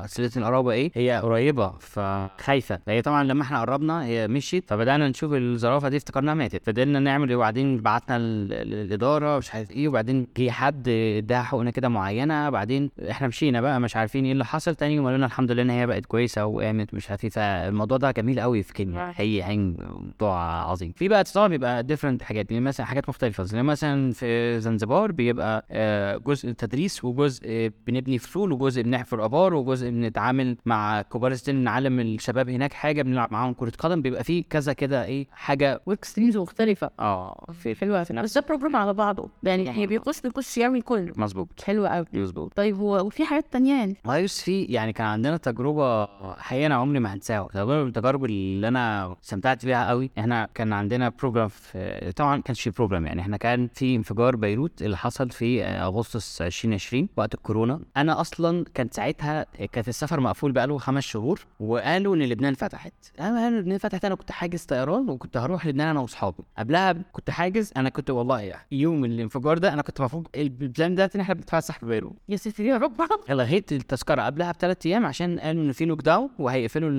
[0.07, 2.79] سلسلة القرابة إيه؟ هي قريبة فخايفة.
[2.87, 6.66] فهي طبعا لما إحنا قربنا هي مشيت فبدأنا نشوف الزرافة دي افتكرناها ماتت.
[6.66, 11.70] فضلنا نعمل وبعدين بعتنا ال- ال- الاداره مش عارف إيه وبعدين جه حد اداها حقنة
[11.70, 12.51] كده معينة.
[12.51, 15.62] بعدين إحنا مشينا بقى مش عارفين إيه اللي حصل تاني يوم قالوا لنا الحمد لله
[15.62, 17.31] إن هي بقت كويسة وقامت مش عارف إيه.
[17.31, 19.12] فالموضوع ده جميل قوي في كينيا.
[19.16, 20.93] هي هي موضوع عظيم.
[20.97, 23.45] في بقى طبعا بيبقى different حاجات يعني مثلا حاجات مختلفة.
[23.45, 29.55] زي مثلا في زنزبار بيبقى آه، جزء تدريس وجزء آه، بنبني فصول وجزء بنحفر آبار
[29.55, 34.03] وجزء بنتعامل مع كبار السن نعلم الشباب هناك حاجة بنلعب معاهم كرة قدم.
[34.03, 36.91] بيبقى فيه كذا كده إيه حاجة work streams مختلفة.
[37.01, 38.03] آه في حلوة.
[38.23, 39.29] بس ده program على بعضه.
[39.43, 41.13] يعني هي بيخش بيخش يعمل كله.
[41.17, 41.49] مظبوط.
[41.65, 42.53] حلو قوي مظبوط.
[42.57, 46.99] طيب هو وفي حاجات تانية يعني؟ مايوس في يعني كان عندنا تجربة حقيقة أنا عمري
[47.01, 47.49] ما هنساها.
[47.53, 50.11] تجربة من التجارب اللي أنا استمتعت بيها قوي
[50.55, 53.20] كان عندنا program في طبعا ما كانش في program يعني.
[53.20, 57.81] إحنا كان في انفجار بيروت اللي حصل في أغسطس 2020 وقت الكورونا.
[57.96, 62.92] أنا أصلا كان ساعتها كانت السفر مقفول بقاله خمس شهور وقالوا إن لبنان فتحت.
[63.20, 64.05] أنا قالوا لبنان فتحت.
[64.05, 66.42] أنا كنت حاجز طيران وكنت هروح لبنان أنا وأصحابي.
[66.59, 67.72] قبلها كنت حاجز.
[67.76, 71.79] أنا كنت والله يوم الانفجار ده أنا كنت المفروض ال plan ده إن إحنا بنتفسح
[71.79, 72.16] في بيروت.
[72.29, 72.92] يا ستي يا رب.
[73.31, 74.22] لغيت التذكرة.
[74.22, 76.90] قبلها بثلاث أيام عشان قالوا إن في lockdown وهيقفلوا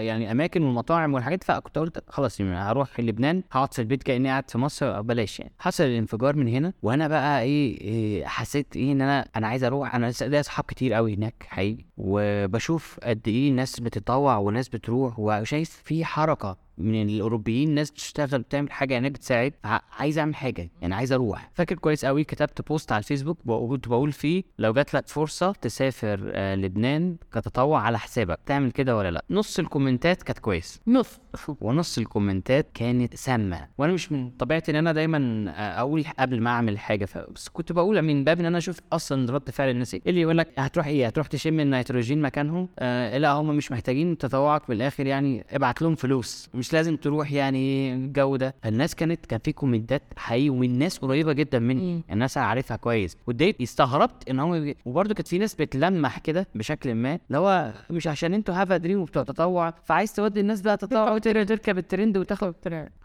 [0.00, 1.44] يعني الاماكن والمطاعم والحاجات.
[1.44, 5.52] فكنت قلت خلاص يعني هروح لبنان هقعد في البيت كأني قاعد في مصر بلاش يعني.
[5.58, 9.94] حصل الانفجار من هنا وأنا بقى إيه, إيه حسيت إيه إن أنا أنا عايز أروح
[9.94, 11.84] أنا لسه ليا أصحاب كتير قوي هناك حقيقي.
[11.96, 18.72] وبشوف قد إيه ناس بتتطوع وناس بتروح وشايف في حركة من الأوروبيين ناس بتشتغل بتعمل
[18.72, 19.52] حاجة هناك بتساعد.
[19.98, 21.50] عايز أعمل حاجة يعني عايز أروح.
[21.54, 26.20] فاكر كويس قوي كتبت post على الفيسبوك كنت بقول فيه لو جات لك فرصة تسافر
[26.34, 28.38] آه لبنان كتطوع على حسابك.
[28.46, 30.80] تعمل كده ولا لأ؟ نص الكومنتات كانت كويس.
[30.86, 31.20] نص.
[31.60, 33.68] ونص الكومنتات كانت سامة.
[33.78, 37.04] وأنا مش من طبيعتي إن أنا دايما آه، أقول قبل ما أعمل حاجة.
[37.04, 37.18] ف...
[37.18, 40.02] بس كنت بقول من باب إن أنا أشوف أصلا رد فعل الناس إيه.
[40.06, 44.68] اللي يقول لك هتروح إيه؟ هتروح تشم النيتروجين مكانهم؟ آه لا هم مش محتاجين تطوعك.
[44.68, 46.48] بالآخر يعني ابعت لهم فلوس.
[46.64, 51.32] مش لازم تروح يعني الجو ده فالناس كانت كان في كومنتات حقيقي ومن ناس قريبة
[51.32, 52.02] جدا مني مم.
[52.10, 54.74] الناس أنا عارفها كويس واتضايقت استغربت إن هم.
[54.84, 58.77] وبرده كانت في ناس بتلمح كده بشكل ما اللي هو مش عشان أنتوا Have a
[58.77, 62.54] Dream وبتوع تطوع فعايز تودي الناس بقى تطوع وتر- تركب الترند وتاخد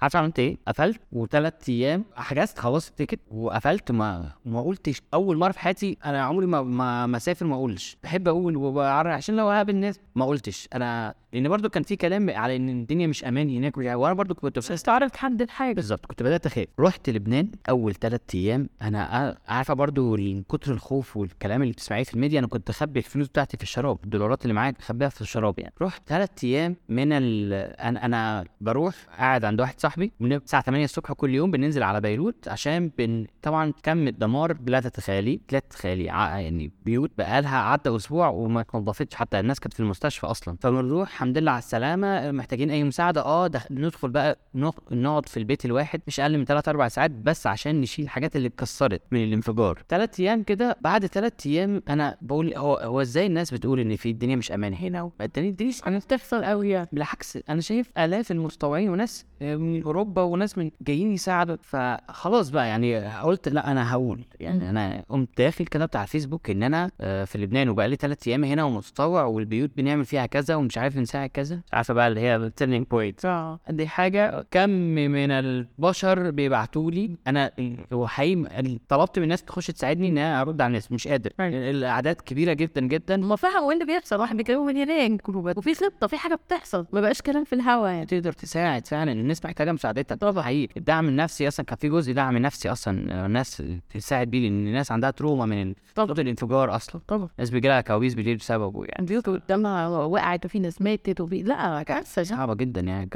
[0.02, 5.38] عارف عملت إيه؟ قفلت وثلاث أيام حجزت خلاص ال ticket وقفلت ما ما قلتش أول
[5.38, 9.36] مرة في حياتي أنا عمري ما ما ما أسافر ما أقولش بحب أقول وبعرف عشان
[9.36, 13.24] لو هقابل الناس ما قلتش أنا لأن برضو كان في كلام على إن الدنيا مش
[13.26, 16.68] أمان هناك وجع- وأنا برضو كنت بس تعرف تحدد حاجة بالظبط كنت بدأت أخاف.
[16.80, 18.70] رحت لبنان أول ثلاث أيام.
[18.82, 23.28] أنا عارفة برضو من كتر الخوف والكلام اللي بتسمعيه في الميديا أنا كنت أخبي الفلوس
[23.28, 25.74] بتاعتي في الشراب الدولارات اللي معايا أخبيها في الشراب يعني.
[25.82, 27.54] رحت ثلاث أيام من ال...
[27.80, 32.02] أنا أنا بروح قاعد عند واحد صاحبي من الساعة 8 الصبح كل يوم بننزل على
[32.02, 33.26] بيروت عشان بن...
[33.42, 39.16] طبعا كم الدمار لا تتخيلي لا تتخيلي ع- يعني بيوت بقالها عدى أسبوع وما اتنضفتش.
[39.16, 40.58] حتى الناس كانت في المستشفى أصلا.
[40.62, 43.22] فبنروح الحمد لله على السلامة محتاجين أي مساعدة.
[43.22, 43.72] آه دخ...
[43.72, 47.82] ندخل بقى نق- نقعد في البيت الواحد مش أقل من 3 4 ساعات بس عشان
[47.82, 49.84] نشيل الحاجات اللي اتكسرت من الانفجار.
[49.90, 54.10] ثلاث أيام كده بعد ثلاث أيام أنا بقول هو هو إزاي الناس بتقول إن في
[54.12, 55.56] الدنيا مش أمان هنا وما الدنيا
[55.88, 56.88] أنا بتحصل قوي يعني.
[56.92, 63.08] بالعكس أنا شايف آلاف المتطوعين وناس من أوروبا وناس من جايين يساعدوا فخلاص بقى يعني
[63.20, 64.70] قلت لا أنا هقول يعني.
[64.70, 68.44] أنا قمت داخل كتبت على الفيسبوك إن أنا آه، في لبنان وبقى لي ثلاث أيام
[68.44, 71.60] هنا ومتطوع والبيوت بنعمل فيها كذا ومش عارف نساعد كذا.
[71.74, 73.26] عارفة بقى اللي هي ال turning point
[73.70, 77.16] دي حاجة كم من البشر بيبعتوا لي.
[77.28, 77.52] أنا
[77.94, 81.32] هو حقيقي طلبت من الناس تخش تساعدني إن أنا أرد على الناس مش قادر.
[81.40, 83.18] الأعداد كبيرة جدا جدا.
[83.18, 85.30] ما فاهم إيه اللي بيحصل واحد بيكلموا من هناك.
[85.30, 86.86] وفي خطة في حاجة بتحصل.
[86.94, 88.06] ما بقاش كلام في الهوا يعني.
[88.06, 89.12] تقدر تساعد فعلا.
[89.12, 90.74] الناس محتاجة مساعدتك طبعا حقيقي.
[90.78, 95.12] الدعم النفسي أصلا كان في جزء دعم نفسي أصلا الناس تساعد بيه لأن الناس عندها
[95.12, 96.12] trauma من طبعا.
[96.12, 97.02] الانفجار أصلا.
[97.08, 97.30] طبعا.
[97.38, 99.00] الناس بيجي لها كوابيس بالليل بسببه يعني.
[99.00, 102.24] البيوت قدامها وقعت وفي ناس ماتت وفي لا كارثة.
[102.24, 103.10] صعبة جدا يعني.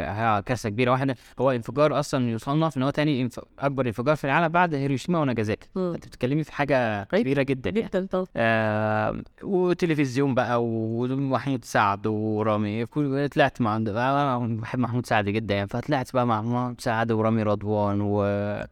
[0.45, 0.91] كارثة كبيرة.
[0.91, 3.39] واحدة هو انفجار أصلا يصنف إن هو تاني انف...
[3.59, 5.67] أكبر انفجار في العالم بعد هيروشيما وناجازاكي.
[5.77, 7.03] أنت بتتكلمي في حاجة.
[7.03, 7.81] كبيرة جدا يعني.
[7.81, 8.25] جدا طبعا.
[8.35, 15.67] آه وتلفزيون بقى ومحمود سعد ورامي كل- طلعت مع أنا بحب محمود سعد جدا يعني.
[15.67, 18.23] فطلعت بقى مع محمود سعد ورامي رضوان و...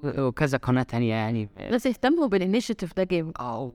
[0.04, 1.50] وكذا قناة تانية يعني.
[1.72, 3.32] ناس اهتموا بالانيشيتيف ده جامد.
[3.40, 3.72] آه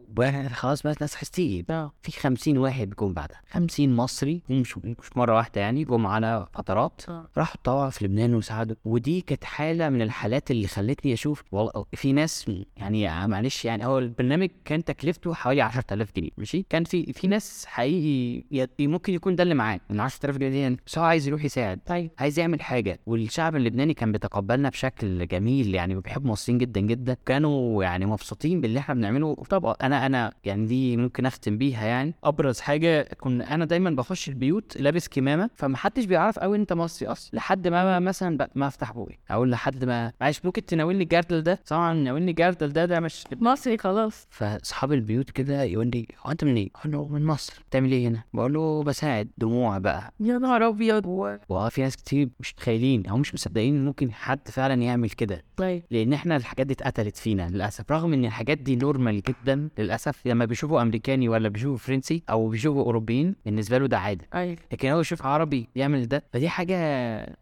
[0.49, 1.93] خلاص بقى ناس حستيجي آه.
[2.03, 3.41] في 50 واحد جم بعدها.
[3.51, 4.43] 50 مصري.
[4.51, 5.85] مش مش مرة واحدة يعني.
[5.85, 7.03] جم على فترات.
[7.09, 7.25] آه.
[7.47, 12.13] راحوا طوعوا في لبنان وساعدوا ودي كانت حالة من الحالات اللي خلتني أشوف والله في
[12.13, 17.27] ناس يعني معلش يعني هو البرنامج كان تكلفته حوالي 10000 جنيه ماشي؟ كان في في
[17.27, 21.29] ناس حقيقي ممكن يكون ده اللي معاه ال 10000 جنيه دي يعني بس هو عايز
[21.29, 22.11] يروح يساعد طيب.
[22.19, 27.85] عايز يعمل حاجة والشعب اللبناني كان بيتقبلنا بشكل جميل يعني بيحب المصريين جدا جدا كانوا
[27.85, 32.15] يعني مبسوطين باللي إحنا بنعمله طبعا أنا أنا يعني دي ممكن أختم بيها يعني.
[32.25, 37.26] أبرز حاجة كنا أنا دايما بخش البيوت لابس كمامة فمحدش بيعرف قوي أنت مصري أصلا.
[37.33, 39.19] لحد ما مثلا ما افتح بوقي.
[39.31, 43.79] أقول لحد ما معلش ممكن تناولني الجردل ده؟ طبعا ناولني الجردل ده ده مش مصري
[43.79, 44.27] خلاص.
[44.31, 47.63] فأصحاب البيوت كده يقول لي هو أنت منين؟ أقول له من مصر.
[47.71, 50.13] بتعمل إيه هنا؟ بقول له بساعد دموع بقى.
[50.21, 51.07] يا نهار أبيض.
[51.49, 55.43] وآه في ناس كتير مش متخيلين أو مش مصدقين إن ممكن حد فعلا يعمل كده.
[55.57, 55.83] طيب.
[55.91, 57.93] لأن إحنا الحاجات دي اتقتلت فينا للأسف.
[57.93, 62.83] رغم إن الحاجات دي normal جدا للأسف لما بيشوفوا أمريكاني ولا بيشوفوا فرنسي أو بيشوفوا
[62.83, 64.57] أوروبيين بالنسبة له ده عادي أيوه.
[64.73, 66.77] لكن هو يشوف عربي يعمل ده فدي حاجة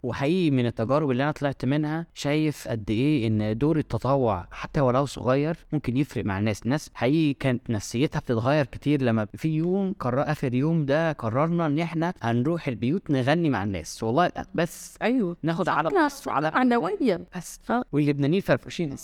[0.03, 5.05] وحقيقي من التجارب اللي أنا طلعت منها شايف قد إيه إن دور التطوع حتى ولو
[5.05, 6.63] صغير ممكن يفرق مع الناس.
[6.63, 11.79] الناس حقيقي كانت نفسيتها بتتغير كتير لما في يوم قرر آخر يوم ده قررنا إن
[11.79, 14.03] إحنا هنروح البيوت نغني مع الناس.
[14.03, 15.37] والله بس أيوه.
[15.43, 15.89] ناخد على
[16.27, 17.59] على معنويا بس.
[17.91, 18.95] واللبنانيين فرفوشين.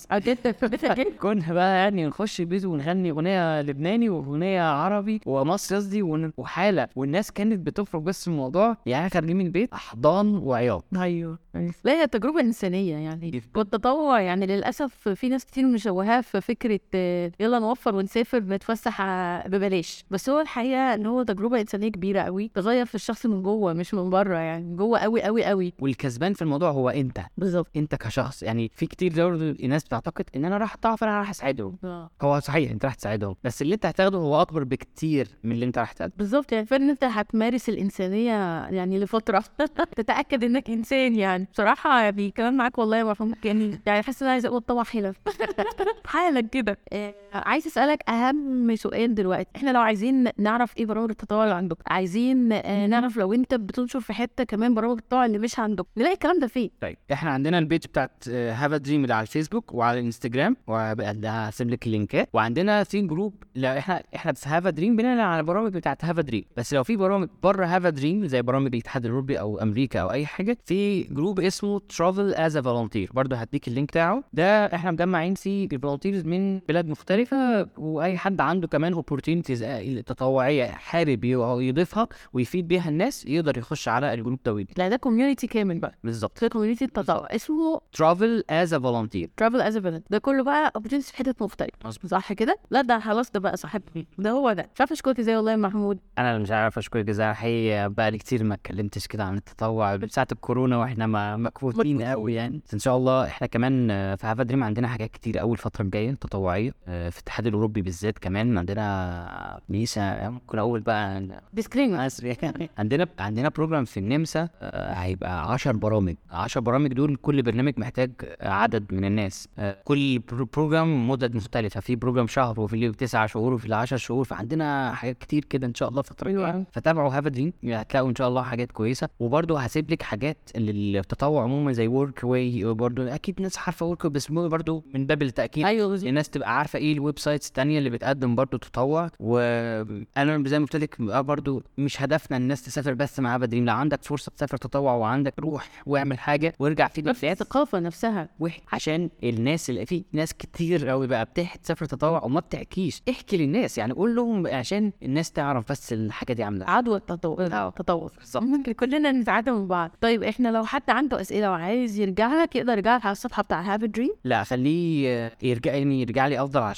[0.97, 1.17] جدا.
[1.21, 6.01] كنا بقى يعني نخش البيت ونغني أغنية لبناني وأغنية عربي ومصري قصدي
[6.37, 6.87] وحالة.
[6.95, 8.77] والناس كانت بتفرق بس الموضوع.
[8.85, 11.39] يعني خارجين من البيت أحضان وعياط أيوه.
[11.83, 13.41] لا هي تجربة إنسانية يعني.
[13.55, 19.47] والتطوع يعني للأسف في ناس كتير مشوهاه في فكرة آه، يلا نوفر ونسافر نتفسح آه،
[19.47, 20.05] ببلاش.
[20.11, 22.51] بس هو الحقيقة إن هو تجربة إنسانية كبيرة قوي.
[22.53, 25.73] تغير في الشخص من جوه مش من بره يعني من جوه قوي قوي قوي.
[25.79, 27.19] والكسبان في الموضوع هو أنت.
[27.37, 27.67] بالظبط.
[27.75, 28.43] أنت كشخص.
[28.43, 31.77] يعني في كتير برضه الناس بتعتقد إن أنا راح أطوع فأنا راح أساعدهم.
[32.21, 33.35] هو صحيح أنت راح تساعدهم.
[33.43, 36.13] بس اللي أنت هتاخده هو أكبر بكتير من اللي أنت راح تاخده.
[36.17, 36.51] بالظبط.
[36.51, 38.31] يعني فان أنت هتمارس الإنسانية
[38.65, 39.43] يعني لفترة.
[39.97, 41.47] تتأكد إنك إنسان يعني.
[41.53, 45.15] بصراحة يعني كلام معاك والله مرحوم يعني يعني حاسة إن أنا عايزة أقول طبعا حلف
[46.05, 46.77] حالا كده.
[46.93, 49.49] آه، عايز أسألك أهم سؤال دلوقتي.
[49.55, 53.99] إحنا لو عايزين نعرف إيه برامج التطوع اللي عندك عايزين آه، نعرف لو أنت بتنشر
[53.99, 57.59] في حتة كمان برامج التطوع اللي مش عندك نلاقي الكلام ده فين؟ طيب إحنا عندنا
[57.59, 62.29] ال page بتاعت Have a Dream اللي على الفيسبوك وعلى الإنستجرام وهسيب لك اللينكات.
[62.33, 66.19] وعندنا في group لا إحنا إحنا في Have a Dream بناء على البرامج بتاعت Have
[66.19, 66.43] a Dream.
[66.57, 70.11] بس لو في برامج بره Have a Dream زي برامج الاتحاد الأوروبي أو أمريكا أو
[70.11, 74.23] أي حاجة في group اسمه travel as a volunteer برضه هديك ال link بتاعه.
[74.33, 79.65] ده إحنا مجمعين فيه ال volunteers من بلاد مختلفة وأي حد عنده كمان opportunities
[80.05, 85.47] تطوعية حابب يضيفها ويفيد بيها الناس يقدر يخش على ال group ده لا ده community
[85.47, 85.95] كامل بقى.
[86.03, 86.41] بالظبط.
[86.41, 89.27] ده community التطوع اسمه travel as a volunteer.
[89.37, 89.77] travel as
[90.09, 91.77] ده كله بقى opportunities في حتت مختلفة.
[91.85, 92.11] مظبوط.
[92.11, 94.69] صح كده؟ لا ده خلاص ده بقى صاحبي ده هو ده.
[94.75, 95.99] مش عارفة أشكرك إزاي والله يا محمود.
[96.17, 97.31] أنا مش عارف أشكرك إزاي.
[97.31, 99.97] الحقيقة بقى لي كتير ما اتكلمتش كده عن التطوع.
[99.97, 102.61] من ساعه الكورونا وإحنا ما مكفوتين قوي يعني.
[102.73, 105.81] إن شاء الله إحنا كمان آه، في Have a Dream عندنا حاجات كتير قوي الفترة
[105.83, 111.23] الجاية تطوعية آه، في الاتحاد الأوروبي بالذات كمان عندنا ميسا ممكن أقول بقى
[111.53, 112.33] disclaimer مصر
[112.77, 116.15] عندنا عندنا program في النمسا آه، هيبقى 10 برامج.
[116.31, 118.11] 10 برامج دول كل برنامج محتاج
[118.41, 119.47] عدد من الناس.
[119.59, 123.75] آه، كل pro- program مدد مختلفه في program شهر وفي اللي تسعة شهور وفي اللي
[123.75, 124.23] 10 شهور.
[124.25, 126.51] فعندنا حاجات كتير كده إن شاء الله الجاية.
[126.51, 126.65] أوي.
[126.71, 129.09] فتابعوا Have a Dream هتلاقوا إن شاء الله حاجات كويسة.
[129.19, 130.20] وبرضه هسيب لك حاجات
[130.55, 135.65] للتطوع عموما زي Workaway برضه أكيد ناس عارفة Work بس برضه من باب التأكيد.
[135.65, 136.07] أيوه بالظبط.
[136.07, 139.09] الناس تبقى عارفة إيه ال websites التانية اللي بتقدم برضو تطوع.
[139.19, 143.73] وأنا زي ما قلت لك بقى برضو مش هدفنا الناس تسافر بس مع بدريم لو
[143.73, 148.29] عندك فرصة تسافر تطوع وعندك روح واعمل حاجة وارجع في نفس الثقافه نفسها.
[148.71, 153.01] عشان الناس اللي في ناس كتير قوي بقى بتح تسافر تطوع وما بتحكيش.
[153.09, 156.65] احكي للناس يعني قول لهم عشان الناس تعرف بس الحاجة دي عاملة.
[156.69, 157.69] عدوى التطوع.
[157.69, 158.43] تطوع بالظبط.
[158.43, 159.91] ممكن كلنا نتعلم من بعض.
[160.01, 163.61] طيب إحنا لو حد عنده أسئلة وعايز يرجع لك يقدر يرجع لك على الصفحة بتاع
[163.61, 166.73] have a dream لا خليه آه، يرجع يعني يرجع لي أفضل على,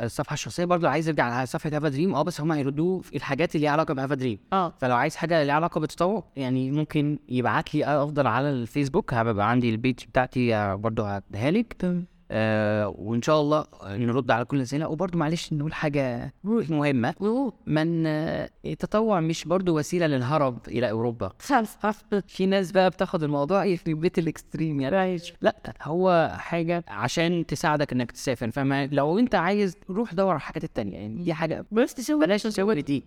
[0.00, 3.16] الصفحة الشخصية برضه عايز يرجع على صفحة have a dream آه بس هم هيردوه في
[3.16, 4.72] الحاجات اللي ليها علاقة ب have a dream آه.
[4.78, 9.14] فلو عايز حاجة ليها علاقة بالتطوع يعني ممكن يبعت لي أفضل على الفيسبوك.
[9.14, 12.04] هبقى عندي ال page بتاعتي آه، برضه هديها لك.
[12.30, 14.88] آه وإن شاء الله نرد على كل الأسئلة.
[14.88, 16.34] وبرضه معلش نقول حاجة
[16.70, 17.14] مهمة.
[17.66, 21.32] من آه، التطوع مش برضه وسيلة للهرب إلى أوروبا؟
[22.26, 24.96] في ناس بقى بتاخد الموضوع يخرب بيت الإكستريم يعني.
[25.40, 30.64] لا هو حاجة عشان تساعدك إنك تسافر فما لو أنت عايز روح دور على الحاجات
[30.64, 31.22] التانية يعني.
[31.24, 32.26] دي حاجة بس تسوي.
[32.26, 33.04] بلاش تسوي دي.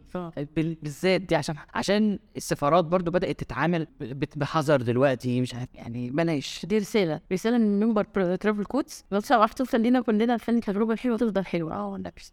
[0.55, 3.87] بال- بالذات دي عشان عشان السفارات برضو بدأت تتعامل
[4.35, 6.09] بحذر دلوقتي مش عارف يعني.
[6.09, 6.65] بلاش.
[6.65, 8.03] دي رسالة رسالة من منبر
[8.35, 11.73] Travel Codes بس عرفت توصل لنا كلنا نخلي التجربه الحلوه تفضل حلوة.
[11.75, 12.23] آه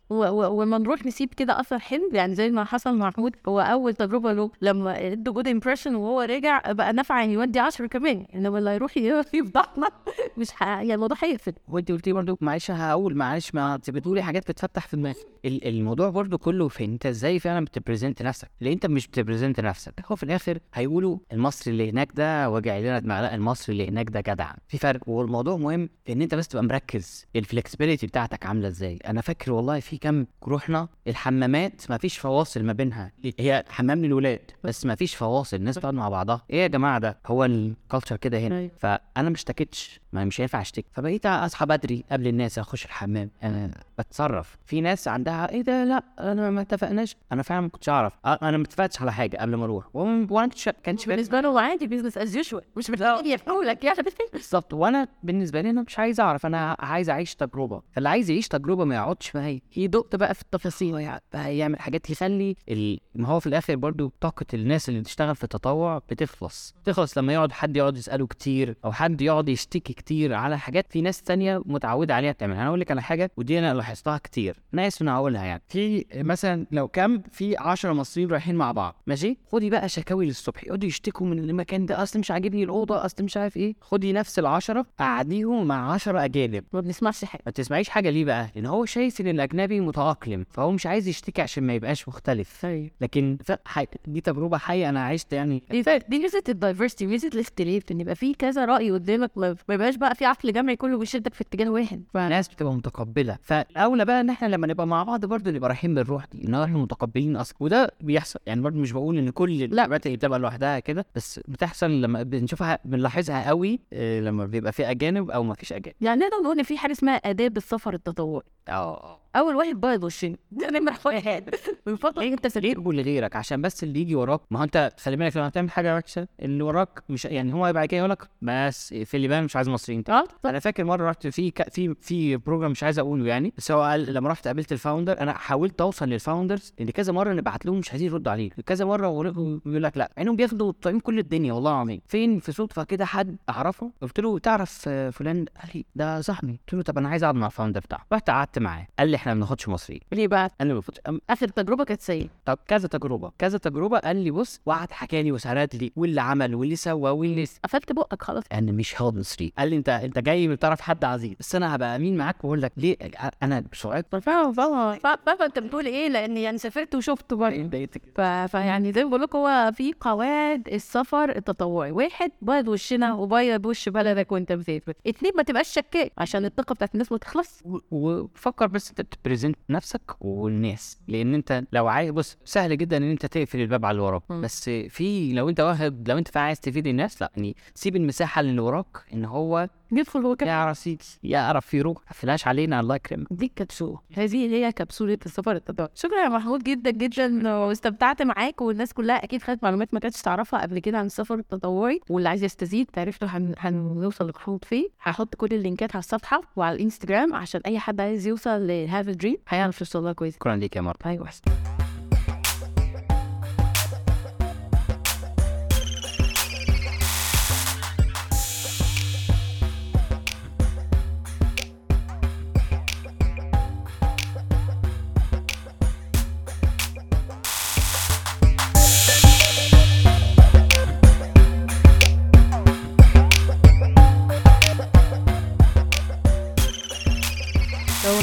[0.50, 4.32] وما نروح نسيب كده أثر حلو يعني زي ما حصل مع محمود هو أول تجربة
[4.32, 8.26] له لما ادوا good impression وهو رجع بقى نفع يودي 10 كمان.
[8.34, 8.96] إنما اللي هيروح
[9.34, 9.88] يفضحنا
[10.38, 10.48] مش.
[10.60, 11.52] يعني الموضوع هيقفل.
[11.68, 16.10] وانت قلتي برضو معلش هقول معلش ما انت بتقولي حاجات بتفتح في دماغي ال- الموضوع
[16.10, 18.50] برضو كله في انت إزاي فعلا بت present نفسك.
[18.60, 22.78] لأن انت مش بت present نفسك هو في الآخر هيقولوا المصري اللي هناك ده وجع
[22.78, 24.52] لنا دماغ لا المصري اللي هناك ده جدع.
[24.68, 28.98] في فرق والموضوع مهم في إن انت بس تبقى مركز ال flexibility بتاعتك عاملة إزاي؟
[29.06, 33.12] أنا فاكر والله في كام رحنا الحمامات ما فيش فواصل ما بينها.
[33.38, 36.42] هي حمام للولاد بس ما فيش فواصل الناس بتقعد مع بعضها.
[36.50, 38.58] إيه يا جماعة ده؟ هو ال culture كده هنا.
[38.58, 38.70] أيوة.
[38.78, 40.00] فأنا ما اشتكيتش.
[40.12, 40.86] ما مش هينفع اشتكي.
[40.92, 43.30] فبقيت اصحى بدري قبل الناس اخش الحمام.
[43.42, 44.56] أنا بتصرف.
[44.64, 47.16] في ناس عندها إيه ده؟ لا أنا ما اتفقناش.
[47.32, 48.12] أنا فعلا ما كنتش اعرف.
[48.12, 49.84] أ- أنا ما اتفقتش على حاجة قبل ما أروح.
[49.96, 53.96] وأنا كنتش- كانش بالنسبة له عادي business as usual مش محتاج لك يعني.
[54.32, 54.74] بالظبط.
[54.74, 56.46] وأنا بالنسبة لي أنا مش عايز اعرف.
[56.46, 57.82] أنا عايز اعيش تجربة.
[57.92, 59.60] فاللي عايز يعيش تجربة ما يقعدش معايا.
[59.76, 60.88] يدق بقى في التفاصيل.
[61.32, 63.00] بقى يعمل حاجات يخلي ال...
[63.14, 66.74] ما هو في الآخر برضو طاقة الناس اللي بتشتغل في التطوع بتخلص.
[66.82, 71.00] بتخلص لما يقعد حد يقعد يسأله كتير أو حد يقعد يشتكي كتير على حاجات في
[71.00, 74.56] ناس تانية متعودة عليها تعملها أنا أقول لك على حاجة ودي أنا لاحظتها كتير.
[74.74, 75.62] أنا اسف هقولها يعني.
[75.68, 79.02] في مثلا لو كام في 10 مصريين رايحين مع بعض.
[79.06, 80.64] ماشي؟ خدي بقى شكاوي للصبح.
[80.64, 82.02] يقعدوا يشتكوا من المكان ده.
[82.02, 83.74] أصل مش عاجبني الأوضة أصل مش عارف إيه.
[83.80, 86.64] خدي نفس العشرة قعديهم مع 10 أجانب.
[86.72, 87.42] ما بنسمعش حاجة.
[87.46, 91.42] ما تسمعيش حاجة ليه بقى؟ لأن هو شايف إن الأجنبي متأقلم فهو مش عايز يشتكي
[91.42, 92.64] عشان ما يبقاش مختلف.
[92.66, 93.52] أيوه لكن ف...
[93.64, 93.86] حي...
[94.06, 95.62] دي تجربة حية أنا عشت يعني.
[96.08, 100.14] دي ميزه الدايفرستي ميزه الاختلاف إن يبقى في كذا رأي قدامك ما ما يبقاش بقى
[100.14, 102.02] في عقل جمعي كله بيشدك في اتجاه واحد.
[102.14, 103.38] فالناس بتبقى متقبلة.
[103.42, 106.78] فالاولى بقى إن إحنا لما نبقى مع بعض برضه نبقى رايحين بالروح دي إن إحنا
[106.78, 108.38] متقبلين أصلا وده بيحصل.
[108.46, 112.78] يعني برضه مش بقول إن كل الحاجات اللي بتبقى لوحدها كده بس بتحصل لما بنشوفها
[112.84, 115.96] بنلاحظها قوي آه، لما بيبقى في أجانب أو ما فيش أجانب.
[116.00, 118.42] يعني نقدر نقول إن في حاجة اسمها آداب السفر التطوعي.
[118.68, 119.18] آه.
[119.36, 121.54] أول واحد بايظ وشين ده نمره واحد.
[121.86, 122.24] من فضلك.
[122.32, 122.72] أنت سليم.
[122.72, 124.40] تجيبه لغيرك عشان بس اللي يجي وراك.
[124.50, 127.88] ما هو أنت خلي بالك لما هتعمل حاجة وحشة اللي وراك مش يعني هو بعد
[127.88, 130.04] كده يقول لك بس في اللي بقى مش عايز مصريين.
[130.08, 131.68] آه أنا فاكر مرة رحت في ك...
[131.70, 135.20] في في program مش عايز أقوله يعني بس هو قال لما رحت قابلت ال founder
[135.20, 138.54] أنا حاولت أوصل لل founders لأن كذا مرة نبعت لهم مش عايزين يردوا عليك.
[138.60, 139.26] كذا مرة ور-
[139.66, 140.10] يقول لك لا.
[140.18, 142.00] إنهم بياخدوا طريقين كل الدنيا والله العظيم.
[142.06, 146.52] فين؟ في صدفة كده حد أعرفه قلت له تعرف فلان؟ قال لي ده صاحبي.
[146.52, 148.06] قلت له طب أنا عايز أقعد مع ال founder بتاعه.
[148.12, 148.86] رحت قعدت معاه.
[148.98, 151.84] قال لي إحنا ما بناخدش مصريين ليه بقى؟ قال لي ما بناخدش أم- آخر تجربة
[151.84, 153.32] كانت سيئه طب كذا تجربة.
[153.38, 157.44] كذا تجربة قال لي بص وقعد حكى لي وسرد لي واللي عمل واللي سوى واللي
[157.64, 158.44] قفلت بقك خلاص.
[158.52, 159.52] أنا مش هاخد مصري.
[159.58, 161.34] قال لي انت انت جاي بتعرف حد عزيز.
[161.40, 162.96] بس أنا هبقى أمين معاك وأقول لك ليه؟
[163.42, 167.86] أنا بسرعة فاهم فاهم فاهم أنت بتقول إيه؟ لأن يعني سافرت وشفت برضه.
[168.16, 168.20] ف...
[168.20, 173.88] فيعني زي ما بقول لك هو في قواعد السفر التطوعي واحد بيض وشنا وبيض وش
[173.88, 174.92] بلدك وأنت مسافر.
[175.06, 180.02] اتنين ما تبقاش شكاك عشان الثقة بتاعت الناس ما تخلص وفكر بس أنت تبريزنت نفسك
[180.20, 184.22] والناس لأن أنت لو عايز بص سهل جدا إن أنت تقفل الباب على اللي وراك.
[184.32, 188.42] بس في لو أنت واخد لو أنت فعلا عايز تفيد الناس لأ يعني سيب المساحة
[188.42, 193.26] للي وراك إن هو يدخل هو كمان يعرف يجي يعرف يروح ما علينا الله يكرمك.
[193.30, 193.98] دي كبسولة.
[194.14, 199.42] هذه هي كبسولة السفر التطوعي شكرا يا محمود جدا جدا واستمتعت معاك والناس كلها أكيد
[199.42, 202.00] خدت معلومات ما كانتش تعرفها قبل كده عن السفر التطوعي.
[202.10, 203.54] واللي عايز يستزيد تعرف له هن...
[203.58, 204.88] هنوصل لخروج فيه.
[205.02, 209.80] هحط كل اللينكات على الصفحة وعلى الإنستجرام عشان أي حد عايز يوصل لهاف دريم هيعرف
[209.80, 210.34] يوصل لها كويس.
[210.34, 211.28] شكرا ليك يا مرة أيوه